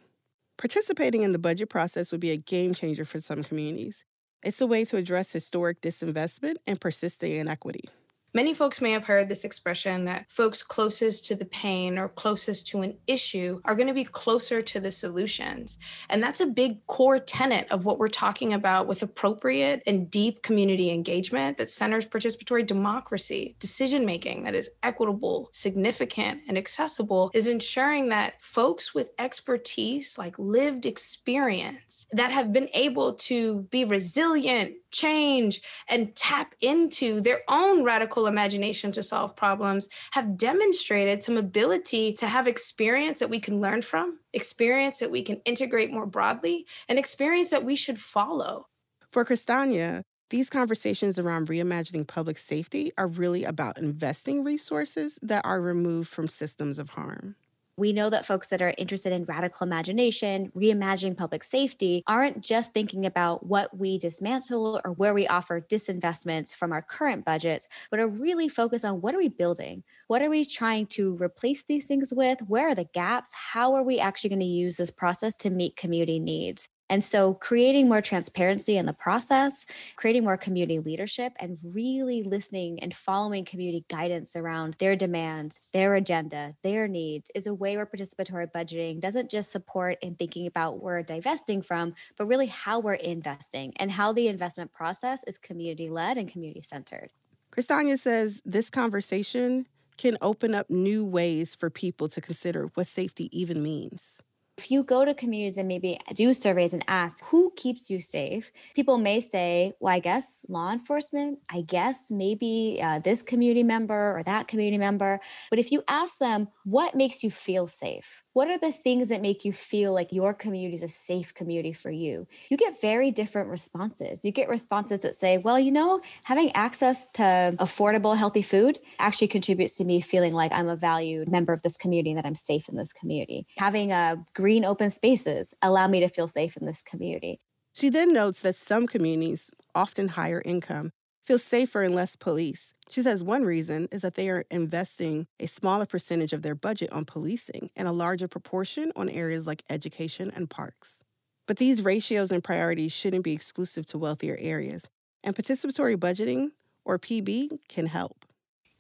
Participating 0.57 1.23
in 1.23 1.33
the 1.33 1.39
budget 1.41 1.69
process 1.69 2.13
would 2.13 2.21
be 2.21 2.31
a 2.31 2.37
game 2.37 2.75
changer 2.75 3.05
for 3.05 3.21
some 3.21 3.43
communities. 3.43 4.05
It's 4.45 4.61
a 4.61 4.69
way 4.69 4.85
to 4.85 4.97
address 4.97 5.33
historic 5.33 5.81
disinvestment 5.81 6.57
and 6.69 6.81
persisting 6.81 7.33
inequity. 7.33 7.89
Many 8.33 8.55
folks 8.55 8.81
may 8.81 8.93
have 8.93 9.05
heard 9.05 9.29
this 9.29 9.45
expression 9.45 10.05
that 10.05 10.31
folks 10.31 10.63
closest 10.63 11.27
to 11.27 11.35
the 11.35 11.47
pain 11.47 11.99
or 11.99 12.09
closest 12.09 12.69
to 12.69 12.83
an 12.83 12.97
issue 13.09 13.61
are 13.65 13.75
going 13.75 13.89
to 13.89 13.95
be 13.95 14.05
closer 14.05 14.63
to 14.63 14.79
the 14.79 14.93
solutions. 14.93 15.79
And 16.09 16.23
that's 16.23 16.41
a 16.41 16.47
big 16.47 16.87
core 16.87 17.19
tenet 17.19 17.67
of 17.73 17.85
what 17.85 17.99
we're 17.99 18.07
talking 18.07 18.53
about 18.53 18.87
with 18.87 19.03
appropriate 19.03 19.83
and 19.85 20.09
deep 20.09 20.43
community 20.43 20.93
engagement 20.93 21.57
that 21.57 21.73
centers 21.73 22.07
participatory 22.07 22.65
democracy, 22.65 23.57
decision 23.59 24.07
making 24.07 24.45
that 24.45 24.55
is 24.55 24.71
equitable, 24.85 25.51
significant, 25.53 26.43
and 26.47 26.57
accessible, 26.57 27.33
is 27.35 27.49
ensuring 27.49 28.11
that 28.11 28.41
folks 28.41 28.95
with 28.95 29.11
expertise, 29.19 30.17
like 30.19 30.39
lived 30.39 30.87
experience, 30.87 32.07
that 32.13 32.31
have 32.31 32.53
been 32.53 32.69
able 32.75 33.15
to 33.15 33.63
be 33.71 33.85
resilient, 33.85 34.75
change, 34.91 35.63
and 35.89 36.15
tap 36.17 36.55
into 36.61 37.21
their 37.21 37.43
own 37.49 37.85
radical 37.85 38.27
imagination 38.27 38.93
to 38.93 39.03
solve 39.03 39.37
problems 39.37 39.89
have 40.13 40.37
demonstrated 40.37 41.23
some 41.23 41.37
ability 41.37 42.13
to 42.15 42.27
have 42.27 42.47
experience 42.47 43.19
that 43.19 43.31
we 43.31 43.41
can 43.41 43.61
learn 43.61 43.83
from, 43.83 44.19
experience 44.33 44.99
that 44.99 45.11
we 45.11 45.23
can 45.23 45.41
integrate 45.45 45.93
more 45.93 46.07
broadly, 46.07 46.67
and 46.89 46.99
experience 46.99 47.51
that 47.51 47.65
we 47.65 47.77
should 47.77 47.99
follow. 47.99 48.67
For 49.13 49.25
Kristania, 49.25 50.03
these 50.31 50.49
conversations 50.49 51.19
around 51.19 51.49
reimagining 51.49 52.07
public 52.07 52.39
safety 52.39 52.93
are 52.97 53.09
really 53.09 53.43
about 53.43 53.79
investing 53.79 54.45
resources 54.45 55.19
that 55.23 55.45
are 55.45 55.61
removed 55.61 56.09
from 56.09 56.29
systems 56.29 56.79
of 56.79 56.91
harm. 56.91 57.35
We 57.81 57.95
know 57.95 58.11
that 58.11 58.27
folks 58.27 58.49
that 58.49 58.61
are 58.61 58.75
interested 58.77 59.11
in 59.11 59.25
radical 59.25 59.67
imagination, 59.67 60.53
reimagining 60.55 61.17
public 61.17 61.43
safety, 61.43 62.03
aren't 62.07 62.43
just 62.43 62.75
thinking 62.75 63.07
about 63.07 63.47
what 63.47 63.75
we 63.75 63.97
dismantle 63.97 64.83
or 64.85 64.93
where 64.93 65.15
we 65.15 65.27
offer 65.27 65.63
disinvestments 65.63 66.55
from 66.55 66.73
our 66.73 66.83
current 66.83 67.25
budgets, 67.25 67.69
but 67.91 67.99
are 67.99 68.07
really 68.07 68.51
focused 68.51 68.85
on 68.85 69.01
what 69.01 69.15
are 69.15 69.19
we 69.19 69.31
building? 69.31 69.83
What 70.09 70.21
are 70.21 70.29
we 70.29 70.45
trying 70.45 70.89
to 70.89 71.17
replace 71.17 71.65
these 71.65 71.87
things 71.87 72.13
with? 72.15 72.41
Where 72.47 72.69
are 72.69 72.75
the 72.75 72.85
gaps? 72.85 73.33
How 73.33 73.73
are 73.73 73.83
we 73.83 73.99
actually 73.99 74.29
going 74.29 74.41
to 74.41 74.45
use 74.45 74.77
this 74.77 74.91
process 74.91 75.35
to 75.37 75.49
meet 75.49 75.77
community 75.77 76.21
needs? 76.21 76.69
And 76.91 77.05
so, 77.05 77.35
creating 77.35 77.89
more 77.89 78.03
transparency 78.03 78.77
in 78.77 78.85
the 78.85 78.93
process, 78.93 79.65
creating 79.95 80.25
more 80.25 80.37
community 80.37 80.81
leadership, 80.81 81.33
and 81.39 81.57
really 81.65 82.25
listening 82.25 82.81
and 82.81 82.93
following 82.93 83.45
community 83.45 83.85
guidance 83.89 84.35
around 84.35 84.75
their 84.81 84.97
demands, 84.97 85.61
their 85.73 85.95
agenda, 85.95 86.57
their 86.65 86.89
needs 86.89 87.31
is 87.33 87.47
a 87.47 87.55
way 87.55 87.77
where 87.77 87.87
participatory 87.87 88.51
budgeting 88.51 88.99
doesn't 88.99 89.31
just 89.31 89.53
support 89.53 89.99
in 90.03 90.17
thinking 90.17 90.49
about 90.49 90.83
where 90.83 90.97
we're 90.97 91.03
divesting 91.05 91.63
from, 91.63 91.95
but 92.19 92.27
really 92.27 92.47
how 92.47 92.81
we're 92.81 92.95
investing 92.95 93.73
and 93.77 93.93
how 93.93 94.13
the 94.13 94.27
investment 94.27 94.73
process 94.73 95.23
is 95.29 95.39
community 95.39 95.89
led 95.89 96.19
and 96.19 96.29
community 96.29 96.63
centered. 96.63 97.11
Kristania 97.53 97.99
says 97.99 98.43
this 98.45 98.69
conversation 98.69 99.69
can 99.97 100.17
open 100.21 100.57
up 100.57 100.69
new 100.69 101.05
ways 101.05 101.55
for 101.55 101.71
people 101.71 102.09
to 102.09 102.21
consider 102.21 102.71
what 102.75 102.89
safety 102.89 103.29
even 103.31 103.63
means. 103.63 104.19
If 104.61 104.71
you 104.71 104.83
go 104.83 105.07
to 105.07 105.15
communities 105.15 105.57
and 105.57 105.67
maybe 105.67 105.99
do 106.13 106.35
surveys 106.35 106.75
and 106.75 106.85
ask 106.87 107.25
who 107.25 107.51
keeps 107.57 107.91
you 107.91 107.99
safe, 107.99 108.53
people 108.77 108.99
may 108.99 109.23
say, 109.23 109.73
well, 109.81 109.95
I 109.95 110.01
guess 110.01 110.45
law 110.51 110.71
enforcement, 110.71 111.39
I 111.51 111.63
guess 111.63 112.11
maybe 112.11 112.79
uh, 112.83 112.99
this 112.99 113.23
community 113.23 113.63
member 113.63 114.19
or 114.19 114.23
that 114.25 114.49
community 114.49 114.77
member. 114.77 115.19
But 115.49 115.61
if 115.61 115.73
you 115.73 115.83
ask 115.89 116.19
them, 116.19 116.49
what 116.65 116.95
makes 116.95 117.25
you 117.25 117.31
feel 117.31 117.69
safe? 117.69 118.23
What 118.33 118.49
are 118.49 118.59
the 118.59 118.71
things 118.71 119.09
that 119.09 119.23
make 119.23 119.45
you 119.45 119.53
feel 119.53 119.93
like 119.93 120.13
your 120.13 120.33
community 120.33 120.75
is 120.75 120.85
a 120.85 120.89
safe 120.89 121.35
community 121.35 121.73
for 121.73 121.91
you? 121.91 122.29
You 122.49 122.57
get 122.57 122.81
very 122.81 123.11
different 123.11 123.49
responses. 123.49 124.25
You 124.25 124.31
get 124.31 124.49
responses 124.49 125.01
that 125.01 125.17
say, 125.17 125.39
well, 125.39 125.59
you 125.59 125.73
know, 125.73 126.01
having 126.23 126.53
access 126.53 127.09
to 127.15 127.57
affordable, 127.59 128.17
healthy 128.17 128.43
food 128.43 128.79
actually 129.01 129.27
contributes 129.27 129.75
to 129.79 129.85
me 129.85 130.01
feeling 130.01 130.33
like 130.33 130.53
I'm 130.53 130.69
a 130.69 130.77
valued 130.77 131.29
member 131.29 131.53
of 131.53 131.63
this 131.63 131.77
community 131.77 132.11
and 132.11 132.19
that 132.19 132.27
I'm 132.27 132.37
safe 132.37 132.69
in 132.69 132.77
this 132.77 132.93
community. 132.93 133.49
Having 133.59 133.91
uh, 133.91 134.17
green 134.33 134.65
open 134.65 134.93
spaces 134.93 135.53
allow 135.61 135.89
me 135.89 135.99
to 135.99 136.09
feel 136.09 136.29
safe 136.29 136.57
in 136.57 136.67
this 136.67 136.83
community. 136.83 137.41
She 137.73 137.89
then 137.89 138.13
notes 138.13 138.43
that 138.43 138.55
some 138.55 138.87
communities, 138.87 139.51
often 139.75 140.07
higher 140.09 140.41
income, 140.45 140.93
feel 141.31 141.39
safer 141.39 141.85
and 141.85 141.95
less 141.95 142.17
police. 142.17 142.75
She 142.89 143.03
says 143.03 143.23
one 143.23 143.45
reason 143.45 143.87
is 143.93 144.03
that 144.03 144.17
they 144.17 144.29
are 144.31 144.45
investing 144.51 145.29
a 145.39 145.47
smaller 145.47 145.87
percentage 145.87 146.33
of 146.33 146.43
their 146.43 146.57
budget 146.57 146.93
on 146.93 147.05
policing 147.05 147.71
and 147.77 147.87
a 147.87 147.93
larger 147.93 148.27
proportion 148.27 148.91
on 148.97 149.09
areas 149.09 149.47
like 149.47 149.63
education 149.71 150.33
and 150.35 150.51
parks. 150.51 151.05
But 151.47 151.59
these 151.59 151.83
ratios 151.83 152.33
and 152.33 152.43
priorities 152.43 152.91
shouldn't 152.91 153.23
be 153.23 153.33
exclusive 153.33 153.87
to 153.87 153.99
wealthier 153.99 154.37
areas, 154.41 154.89
and 155.23 155.37
participatory 155.37 155.95
budgeting, 155.95 156.51
or 156.85 156.99
PB, 156.99 157.61
can 157.69 157.87
help. 157.87 158.27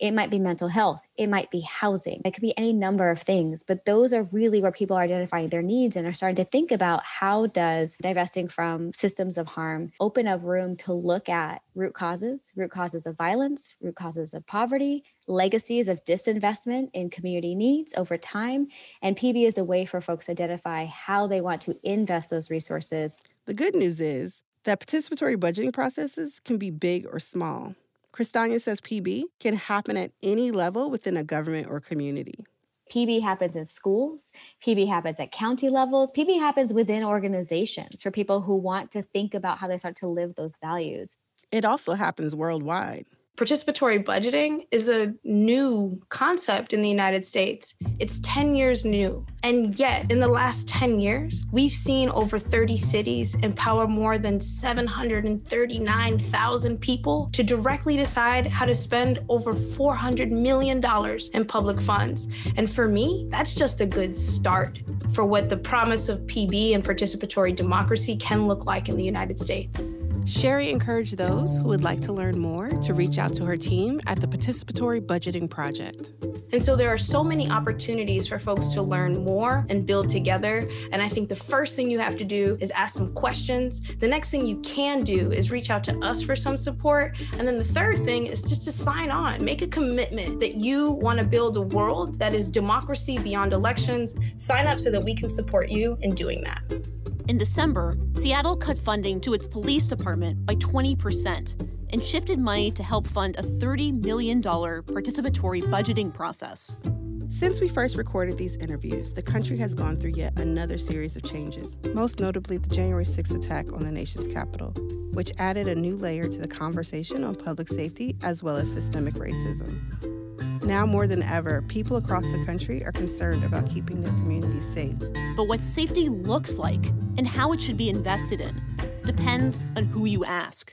It 0.00 0.12
might 0.12 0.30
be 0.30 0.38
mental 0.38 0.68
health. 0.68 1.02
It 1.18 1.28
might 1.28 1.50
be 1.50 1.60
housing. 1.60 2.22
It 2.24 2.32
could 2.32 2.40
be 2.40 2.56
any 2.56 2.72
number 2.72 3.10
of 3.10 3.20
things, 3.20 3.62
but 3.62 3.84
those 3.84 4.14
are 4.14 4.22
really 4.22 4.62
where 4.62 4.72
people 4.72 4.96
are 4.96 5.02
identifying 5.02 5.50
their 5.50 5.60
needs 5.60 5.94
and 5.94 6.06
are 6.06 6.14
starting 6.14 6.42
to 6.42 6.50
think 6.50 6.72
about 6.72 7.04
how 7.04 7.46
does 7.46 7.98
divesting 8.00 8.48
from 8.48 8.94
systems 8.94 9.36
of 9.36 9.48
harm 9.48 9.92
open 10.00 10.26
up 10.26 10.42
room 10.42 10.74
to 10.76 10.94
look 10.94 11.28
at 11.28 11.60
root 11.74 11.92
causes, 11.92 12.50
root 12.56 12.70
causes 12.70 13.06
of 13.06 13.18
violence, 13.18 13.74
root 13.82 13.94
causes 13.94 14.32
of 14.32 14.46
poverty, 14.46 15.04
legacies 15.26 15.86
of 15.86 16.02
disinvestment 16.06 16.88
in 16.94 17.10
community 17.10 17.54
needs 17.54 17.92
over 17.94 18.16
time. 18.16 18.68
And 19.02 19.16
PB 19.16 19.46
is 19.46 19.58
a 19.58 19.64
way 19.64 19.84
for 19.84 20.00
folks 20.00 20.26
to 20.26 20.32
identify 20.32 20.86
how 20.86 21.26
they 21.26 21.42
want 21.42 21.60
to 21.62 21.76
invest 21.82 22.30
those 22.30 22.50
resources. 22.50 23.18
The 23.44 23.54
good 23.54 23.74
news 23.74 24.00
is 24.00 24.42
that 24.64 24.80
participatory 24.80 25.36
budgeting 25.36 25.74
processes 25.74 26.40
can 26.40 26.56
be 26.56 26.70
big 26.70 27.06
or 27.06 27.18
small. 27.18 27.74
Kristania 28.12 28.60
says 28.60 28.80
PB 28.80 29.24
can 29.38 29.54
happen 29.54 29.96
at 29.96 30.12
any 30.22 30.50
level 30.50 30.90
within 30.90 31.16
a 31.16 31.24
government 31.24 31.68
or 31.70 31.80
community. 31.80 32.44
PB 32.90 33.22
happens 33.22 33.54
in 33.54 33.64
schools, 33.66 34.32
PB 34.64 34.88
happens 34.88 35.20
at 35.20 35.30
county 35.30 35.68
levels, 35.68 36.10
PB 36.10 36.40
happens 36.40 36.74
within 36.74 37.04
organizations 37.04 38.02
for 38.02 38.10
people 38.10 38.40
who 38.40 38.56
want 38.56 38.90
to 38.90 39.02
think 39.02 39.32
about 39.32 39.58
how 39.58 39.68
they 39.68 39.78
start 39.78 39.94
to 39.96 40.08
live 40.08 40.34
those 40.34 40.58
values. 40.58 41.16
It 41.52 41.64
also 41.64 41.94
happens 41.94 42.34
worldwide. 42.34 43.06
Participatory 43.40 44.04
budgeting 44.04 44.66
is 44.70 44.86
a 44.86 45.14
new 45.24 45.98
concept 46.10 46.74
in 46.74 46.82
the 46.82 46.88
United 46.90 47.24
States. 47.24 47.74
It's 47.98 48.20
10 48.20 48.54
years 48.54 48.84
new. 48.84 49.24
And 49.42 49.78
yet, 49.78 50.12
in 50.12 50.20
the 50.20 50.28
last 50.28 50.68
10 50.68 51.00
years, 51.00 51.46
we've 51.50 51.70
seen 51.70 52.10
over 52.10 52.38
30 52.38 52.76
cities 52.76 53.36
empower 53.36 53.88
more 53.88 54.18
than 54.18 54.42
739,000 54.42 56.80
people 56.82 57.30
to 57.32 57.42
directly 57.42 57.96
decide 57.96 58.46
how 58.46 58.66
to 58.66 58.74
spend 58.74 59.20
over 59.30 59.54
$400 59.54 60.30
million 60.30 60.84
in 61.32 61.44
public 61.46 61.80
funds. 61.80 62.28
And 62.58 62.70
for 62.70 62.88
me, 62.88 63.26
that's 63.30 63.54
just 63.54 63.80
a 63.80 63.86
good 63.86 64.14
start 64.14 64.80
for 65.14 65.24
what 65.24 65.48
the 65.48 65.56
promise 65.56 66.10
of 66.10 66.18
PB 66.26 66.74
and 66.74 66.84
participatory 66.84 67.56
democracy 67.56 68.16
can 68.16 68.46
look 68.46 68.66
like 68.66 68.90
in 68.90 68.98
the 68.98 69.04
United 69.04 69.38
States. 69.38 69.90
Shari 70.26 70.70
encouraged 70.70 71.16
those 71.16 71.56
who 71.56 71.64
would 71.64 71.82
like 71.82 72.00
to 72.02 72.12
learn 72.12 72.38
more 72.38 72.68
to 72.68 72.94
reach 72.94 73.18
out 73.18 73.32
to 73.34 73.44
her 73.44 73.56
team 73.56 74.00
at 74.06 74.20
the 74.20 74.26
Participatory 74.26 75.00
Budgeting 75.00 75.50
Project. 75.50 76.12
And 76.52 76.64
so 76.64 76.74
there 76.74 76.88
are 76.88 76.98
so 76.98 77.22
many 77.22 77.48
opportunities 77.48 78.26
for 78.26 78.38
folks 78.38 78.66
to 78.68 78.82
learn 78.82 79.24
more 79.24 79.66
and 79.68 79.86
build 79.86 80.08
together. 80.08 80.68
And 80.92 81.00
I 81.00 81.08
think 81.08 81.28
the 81.28 81.36
first 81.36 81.76
thing 81.76 81.90
you 81.90 81.98
have 81.98 82.16
to 82.16 82.24
do 82.24 82.58
is 82.60 82.70
ask 82.72 82.96
some 82.96 83.12
questions. 83.14 83.80
The 83.98 84.08
next 84.08 84.30
thing 84.30 84.44
you 84.46 84.56
can 84.60 85.04
do 85.04 85.30
is 85.30 85.50
reach 85.50 85.70
out 85.70 85.84
to 85.84 85.98
us 86.00 86.22
for 86.22 86.34
some 86.34 86.56
support. 86.56 87.16
And 87.38 87.46
then 87.46 87.58
the 87.58 87.64
third 87.64 88.04
thing 88.04 88.26
is 88.26 88.42
just 88.42 88.64
to 88.64 88.72
sign 88.72 89.10
on, 89.10 89.44
make 89.44 89.62
a 89.62 89.68
commitment 89.68 90.40
that 90.40 90.56
you 90.56 90.90
want 90.90 91.18
to 91.20 91.24
build 91.24 91.56
a 91.56 91.62
world 91.62 92.18
that 92.18 92.34
is 92.34 92.48
democracy 92.48 93.16
beyond 93.18 93.52
elections. 93.52 94.16
Sign 94.36 94.66
up 94.66 94.80
so 94.80 94.90
that 94.90 95.02
we 95.02 95.14
can 95.14 95.28
support 95.28 95.70
you 95.70 95.96
in 96.00 96.14
doing 96.14 96.42
that. 96.42 96.99
In 97.28 97.38
December, 97.38 97.96
Seattle 98.12 98.56
cut 98.56 98.78
funding 98.78 99.20
to 99.20 99.34
its 99.34 99.46
police 99.46 99.86
department 99.86 100.44
by 100.46 100.54
20% 100.56 101.68
and 101.92 102.04
shifted 102.04 102.38
money 102.38 102.70
to 102.70 102.82
help 102.82 103.06
fund 103.06 103.36
a 103.36 103.42
$30 103.42 104.04
million 104.04 104.42
participatory 104.42 105.62
budgeting 105.62 106.12
process. 106.12 106.82
Since 107.28 107.60
we 107.60 107.68
first 107.68 107.96
recorded 107.96 108.36
these 108.36 108.56
interviews, 108.56 109.12
the 109.12 109.22
country 109.22 109.56
has 109.58 109.74
gone 109.74 109.96
through 109.96 110.12
yet 110.12 110.36
another 110.38 110.78
series 110.78 111.16
of 111.16 111.22
changes, 111.22 111.78
most 111.94 112.18
notably 112.18 112.58
the 112.58 112.74
January 112.74 113.04
6th 113.04 113.36
attack 113.36 113.72
on 113.72 113.84
the 113.84 113.92
nation's 113.92 114.26
capital, 114.26 114.70
which 115.12 115.32
added 115.38 115.68
a 115.68 115.74
new 115.74 115.96
layer 115.96 116.28
to 116.28 116.38
the 116.38 116.48
conversation 116.48 117.22
on 117.22 117.36
public 117.36 117.68
safety 117.68 118.16
as 118.22 118.42
well 118.42 118.56
as 118.56 118.72
systemic 118.72 119.14
racism. 119.14 120.19
Now 120.62 120.86
more 120.86 121.06
than 121.06 121.22
ever, 121.22 121.62
people 121.62 121.96
across 121.96 122.28
the 122.30 122.44
country 122.44 122.84
are 122.84 122.92
concerned 122.92 123.44
about 123.44 123.68
keeping 123.68 124.02
their 124.02 124.12
communities 124.12 124.66
safe. 124.66 124.96
But 125.36 125.44
what 125.48 125.62
safety 125.62 126.08
looks 126.08 126.58
like 126.58 126.86
and 127.16 127.26
how 127.26 127.52
it 127.52 127.60
should 127.60 127.76
be 127.76 127.88
invested 127.88 128.40
in 128.40 128.60
depends 129.04 129.60
on 129.76 129.84
who 129.84 130.04
you 130.04 130.24
ask. 130.24 130.72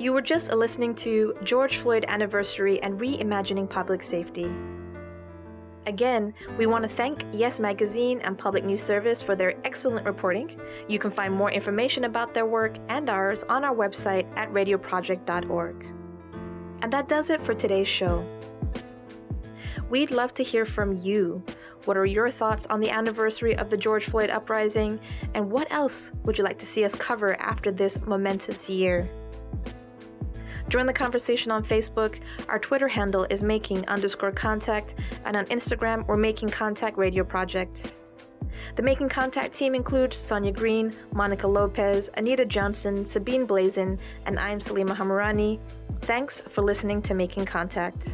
You 0.00 0.12
were 0.12 0.22
just 0.22 0.52
listening 0.52 0.94
to 0.96 1.34
George 1.42 1.78
Floyd 1.78 2.04
Anniversary 2.06 2.80
and 2.82 3.00
Reimagining 3.00 3.68
Public 3.68 4.04
Safety. 4.04 4.48
Again, 5.88 6.34
we 6.58 6.66
want 6.66 6.82
to 6.82 6.88
thank 6.88 7.24
Yes 7.32 7.58
Magazine 7.58 8.20
and 8.20 8.36
Public 8.36 8.62
News 8.62 8.82
Service 8.82 9.22
for 9.22 9.34
their 9.34 9.54
excellent 9.64 10.04
reporting. 10.04 10.60
You 10.86 10.98
can 10.98 11.10
find 11.10 11.32
more 11.32 11.50
information 11.50 12.04
about 12.04 12.34
their 12.34 12.44
work 12.44 12.76
and 12.90 13.08
ours 13.08 13.42
on 13.48 13.64
our 13.64 13.74
website 13.74 14.26
at 14.36 14.52
radioproject.org. 14.52 15.86
And 16.82 16.92
that 16.92 17.08
does 17.08 17.30
it 17.30 17.40
for 17.40 17.54
today's 17.54 17.88
show. 17.88 18.22
We'd 19.88 20.10
love 20.10 20.34
to 20.34 20.42
hear 20.42 20.66
from 20.66 20.92
you. 20.92 21.42
What 21.86 21.96
are 21.96 22.04
your 22.04 22.28
thoughts 22.28 22.66
on 22.66 22.80
the 22.80 22.90
anniversary 22.90 23.56
of 23.56 23.70
the 23.70 23.78
George 23.78 24.04
Floyd 24.04 24.28
uprising? 24.28 25.00
And 25.32 25.50
what 25.50 25.72
else 25.72 26.12
would 26.24 26.36
you 26.36 26.44
like 26.44 26.58
to 26.58 26.66
see 26.66 26.84
us 26.84 26.94
cover 26.94 27.34
after 27.40 27.72
this 27.72 27.98
momentous 28.02 28.68
year? 28.68 29.08
Join 30.68 30.84
the 30.84 30.92
conversation 30.92 31.50
on 31.50 31.64
Facebook. 31.64 32.20
Our 32.48 32.58
Twitter 32.58 32.88
handle 32.88 33.26
is 33.30 33.42
making 33.42 33.88
underscore 33.88 34.32
contact, 34.32 34.96
and 35.24 35.36
on 35.36 35.46
Instagram, 35.46 36.06
we're 36.06 36.16
making 36.18 36.50
contact 36.50 36.98
radio 36.98 37.24
project. 37.24 37.96
The 38.76 38.82
Making 38.82 39.08
Contact 39.08 39.52
team 39.52 39.74
includes 39.74 40.16
Sonia 40.16 40.52
Green, 40.52 40.92
Monica 41.12 41.46
Lopez, 41.46 42.10
Anita 42.16 42.44
Johnson, 42.44 43.04
Sabine 43.06 43.46
Blazin, 43.46 43.98
and 44.26 44.38
I'm 44.38 44.58
Salima 44.58 44.94
Hamirani. 44.94 45.58
Thanks 46.02 46.40
for 46.40 46.62
listening 46.62 47.02
to 47.02 47.14
Making 47.14 47.46
Contact. 47.46 48.10